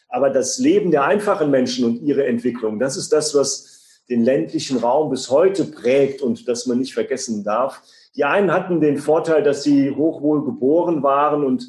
Aber 0.08 0.30
das 0.30 0.58
Leben 0.58 0.92
der 0.92 1.02
einfachen 1.02 1.50
Menschen 1.50 1.84
und 1.84 1.96
ihre 2.02 2.24
Entwicklung, 2.26 2.78
das 2.78 2.96
ist 2.96 3.12
das, 3.12 3.34
was 3.34 4.04
den 4.08 4.22
ländlichen 4.22 4.78
Raum 4.78 5.10
bis 5.10 5.30
heute 5.30 5.64
prägt 5.64 6.22
und 6.22 6.46
das 6.46 6.66
man 6.66 6.78
nicht 6.78 6.94
vergessen 6.94 7.42
darf. 7.42 7.82
Die 8.14 8.24
einen 8.24 8.52
hatten 8.52 8.80
den 8.80 8.98
Vorteil, 8.98 9.42
dass 9.42 9.64
sie 9.64 9.90
hochwohl 9.90 10.44
geboren 10.44 11.02
waren 11.02 11.44
und 11.44 11.66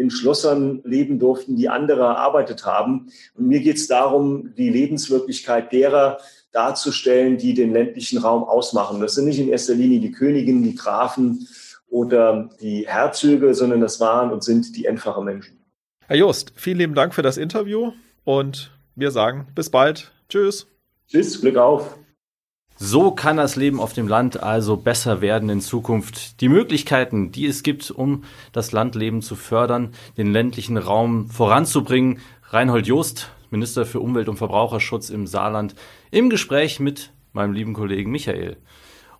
in 0.00 0.10
Schlossern 0.10 0.80
leben 0.84 1.18
durften, 1.18 1.56
die 1.56 1.68
andere 1.68 2.00
erarbeitet 2.00 2.64
haben. 2.64 3.12
Und 3.34 3.48
mir 3.48 3.60
geht 3.60 3.76
es 3.76 3.86
darum, 3.86 4.54
die 4.56 4.70
Lebenswirklichkeit 4.70 5.72
derer 5.72 6.18
darzustellen, 6.52 7.36
die 7.36 7.52
den 7.52 7.72
ländlichen 7.72 8.18
Raum 8.18 8.42
ausmachen. 8.44 9.00
Das 9.00 9.14
sind 9.14 9.26
nicht 9.26 9.38
in 9.38 9.50
erster 9.50 9.74
Linie 9.74 10.00
die 10.00 10.10
Königinnen, 10.10 10.62
die 10.62 10.74
Grafen 10.74 11.46
oder 11.88 12.48
die 12.60 12.88
Herzöge, 12.88 13.52
sondern 13.54 13.82
das 13.82 14.00
waren 14.00 14.32
und 14.32 14.42
sind 14.42 14.74
die 14.74 14.88
einfachen 14.88 15.24
Menschen. 15.24 15.60
Herr 16.06 16.16
Jost, 16.16 16.52
vielen 16.56 16.78
lieben 16.78 16.94
Dank 16.94 17.14
für 17.14 17.22
das 17.22 17.36
Interview 17.36 17.92
und 18.24 18.72
wir 18.96 19.10
sagen 19.10 19.48
bis 19.54 19.68
bald. 19.68 20.12
Tschüss. 20.28 20.66
Tschüss, 21.08 21.40
Glück 21.40 21.56
auf. 21.56 21.98
So 22.82 23.10
kann 23.10 23.36
das 23.36 23.56
Leben 23.56 23.78
auf 23.78 23.92
dem 23.92 24.08
Land 24.08 24.42
also 24.42 24.78
besser 24.78 25.20
werden 25.20 25.50
in 25.50 25.60
Zukunft. 25.60 26.40
Die 26.40 26.48
Möglichkeiten, 26.48 27.30
die 27.30 27.44
es 27.44 27.62
gibt, 27.62 27.90
um 27.90 28.24
das 28.52 28.72
Landleben 28.72 29.20
zu 29.20 29.36
fördern, 29.36 29.90
den 30.16 30.32
ländlichen 30.32 30.78
Raum 30.78 31.28
voranzubringen. 31.28 32.20
Reinhold 32.48 32.86
Joost, 32.86 33.32
Minister 33.50 33.84
für 33.84 34.00
Umwelt 34.00 34.30
und 34.30 34.38
Verbraucherschutz 34.38 35.10
im 35.10 35.26
Saarland, 35.26 35.74
im 36.10 36.30
Gespräch 36.30 36.80
mit 36.80 37.12
meinem 37.34 37.52
lieben 37.52 37.74
Kollegen 37.74 38.10
Michael. 38.10 38.56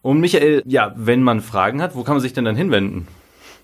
Und 0.00 0.20
Michael, 0.20 0.62
ja, 0.64 0.94
wenn 0.96 1.22
man 1.22 1.42
Fragen 1.42 1.82
hat, 1.82 1.94
wo 1.94 2.02
kann 2.02 2.14
man 2.14 2.22
sich 2.22 2.32
denn 2.32 2.46
dann 2.46 2.56
hinwenden? 2.56 3.08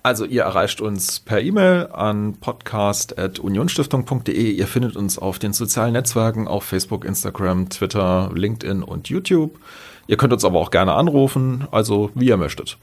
Also 0.07 0.25
ihr 0.25 0.43
erreicht 0.43 0.81
uns 0.81 1.19
per 1.19 1.41
E-Mail 1.41 1.89
an 1.93 2.37
podcast.unionstiftung.de. 2.37 4.53
Ihr 4.53 4.69
findet 4.69 4.95
uns 4.95 5.19
auf 5.19 5.41
den 5.41 5.53
sozialen 5.53 5.95
Netzwerken, 5.95 6.47
auf 6.47 6.63
Facebook, 6.63 7.05
Instagram, 7.05 7.71
Twitter, 7.71 8.31
LinkedIn 8.33 8.85
und 8.85 9.09
YouTube. 9.09 9.59
Ihr 10.07 10.17
könnt 10.17 10.33
uns 10.33 10.45
aber 10.45 10.61
auch 10.61 10.71
gerne 10.71 10.93
anrufen, 10.93 11.67
also 11.73 12.13
wie 12.15 12.29
ihr 12.29 12.37
möchtet. 12.37 12.79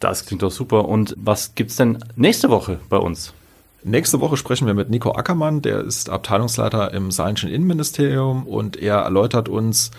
Das 0.00 0.24
klingt 0.24 0.42
doch 0.42 0.50
super. 0.50 0.88
Und 0.88 1.14
was 1.18 1.54
gibt's 1.54 1.76
denn 1.76 1.98
nächste 2.16 2.48
Woche 2.48 2.80
bei 2.88 2.96
uns? 2.96 3.34
Nächste 3.82 4.22
Woche 4.22 4.38
sprechen 4.38 4.66
wir 4.66 4.72
mit 4.72 4.88
Nico 4.88 5.12
Ackermann, 5.12 5.60
der 5.60 5.80
ist 5.80 6.08
Abteilungsleiter 6.08 6.94
im 6.94 7.10
Saarländischen 7.10 7.50
Innenministerium 7.50 8.46
und 8.46 8.78
er 8.78 9.00
erläutert 9.00 9.50
uns, 9.50 9.90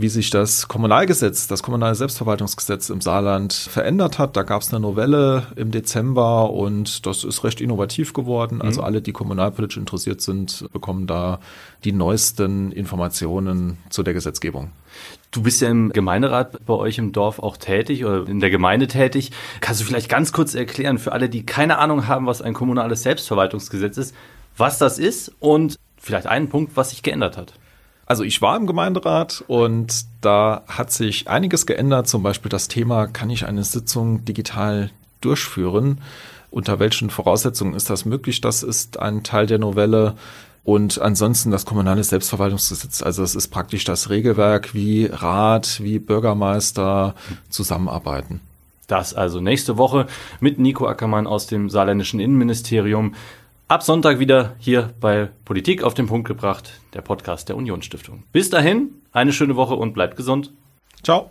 wie 0.00 0.08
sich 0.08 0.30
das 0.30 0.68
Kommunalgesetz, 0.68 1.46
das 1.46 1.62
kommunale 1.62 1.94
Selbstverwaltungsgesetz 1.94 2.90
im 2.90 3.00
Saarland 3.00 3.52
verändert 3.52 4.18
hat. 4.18 4.36
Da 4.36 4.42
gab 4.42 4.62
es 4.62 4.72
eine 4.72 4.80
Novelle 4.80 5.46
im 5.56 5.70
Dezember 5.70 6.50
und 6.50 7.06
das 7.06 7.24
ist 7.24 7.44
recht 7.44 7.60
innovativ 7.60 8.12
geworden. 8.12 8.62
Also 8.62 8.80
mhm. 8.80 8.86
alle, 8.86 9.02
die 9.02 9.12
kommunalpolitisch 9.12 9.76
interessiert 9.76 10.20
sind, 10.20 10.66
bekommen 10.72 11.06
da 11.06 11.40
die 11.84 11.92
neuesten 11.92 12.72
Informationen 12.72 13.78
zu 13.90 14.02
der 14.02 14.14
Gesetzgebung. 14.14 14.70
Du 15.30 15.42
bist 15.42 15.60
ja 15.60 15.68
im 15.68 15.90
Gemeinderat 15.92 16.64
bei 16.66 16.74
euch 16.74 16.98
im 16.98 17.12
Dorf 17.12 17.38
auch 17.38 17.56
tätig 17.56 18.04
oder 18.04 18.26
in 18.26 18.40
der 18.40 18.50
Gemeinde 18.50 18.88
tätig. 18.88 19.30
Kannst 19.60 19.80
du 19.80 19.84
vielleicht 19.84 20.08
ganz 20.08 20.32
kurz 20.32 20.54
erklären 20.54 20.98
für 20.98 21.12
alle, 21.12 21.28
die 21.28 21.46
keine 21.46 21.78
Ahnung 21.78 22.08
haben, 22.08 22.26
was 22.26 22.42
ein 22.42 22.54
kommunales 22.54 23.02
Selbstverwaltungsgesetz 23.02 23.96
ist, 23.96 24.14
was 24.56 24.78
das 24.78 24.98
ist 24.98 25.32
und 25.38 25.76
vielleicht 25.98 26.26
einen 26.26 26.48
Punkt, 26.48 26.76
was 26.76 26.90
sich 26.90 27.02
geändert 27.02 27.36
hat? 27.36 27.54
Also 28.10 28.24
ich 28.24 28.42
war 28.42 28.56
im 28.56 28.66
Gemeinderat 28.66 29.44
und 29.46 30.04
da 30.20 30.64
hat 30.66 30.90
sich 30.90 31.28
einiges 31.28 31.64
geändert. 31.64 32.08
Zum 32.08 32.24
Beispiel 32.24 32.48
das 32.48 32.66
Thema, 32.66 33.06
kann 33.06 33.30
ich 33.30 33.46
eine 33.46 33.62
Sitzung 33.62 34.24
digital 34.24 34.90
durchführen? 35.20 36.00
Unter 36.50 36.80
welchen 36.80 37.10
Voraussetzungen 37.10 37.72
ist 37.72 37.88
das 37.88 38.06
möglich? 38.06 38.40
Das 38.40 38.64
ist 38.64 38.98
ein 38.98 39.22
Teil 39.22 39.46
der 39.46 39.60
Novelle. 39.60 40.16
Und 40.64 41.00
ansonsten 41.00 41.52
das 41.52 41.64
kommunale 41.64 42.02
Selbstverwaltungsgesetz. 42.02 43.00
Also 43.00 43.22
es 43.22 43.36
ist 43.36 43.46
praktisch 43.46 43.84
das 43.84 44.10
Regelwerk, 44.10 44.74
wie 44.74 45.06
Rat, 45.06 45.80
wie 45.80 46.00
Bürgermeister 46.00 47.14
zusammenarbeiten. 47.48 48.40
Das 48.88 49.14
also 49.14 49.40
nächste 49.40 49.78
Woche 49.78 50.08
mit 50.40 50.58
Nico 50.58 50.88
Ackermann 50.88 51.28
aus 51.28 51.46
dem 51.46 51.70
saarländischen 51.70 52.18
Innenministerium. 52.18 53.14
Ab 53.70 53.84
Sonntag 53.84 54.18
wieder 54.18 54.56
hier 54.58 54.92
bei 54.98 55.30
Politik 55.44 55.84
auf 55.84 55.94
den 55.94 56.08
Punkt 56.08 56.26
gebracht, 56.26 56.80
der 56.92 57.02
Podcast 57.02 57.48
der 57.48 57.56
Unionsstiftung. 57.56 58.24
Bis 58.32 58.50
dahin, 58.50 59.00
eine 59.12 59.32
schöne 59.32 59.54
Woche 59.54 59.76
und 59.76 59.92
bleibt 59.92 60.16
gesund. 60.16 60.52
Ciao. 61.04 61.30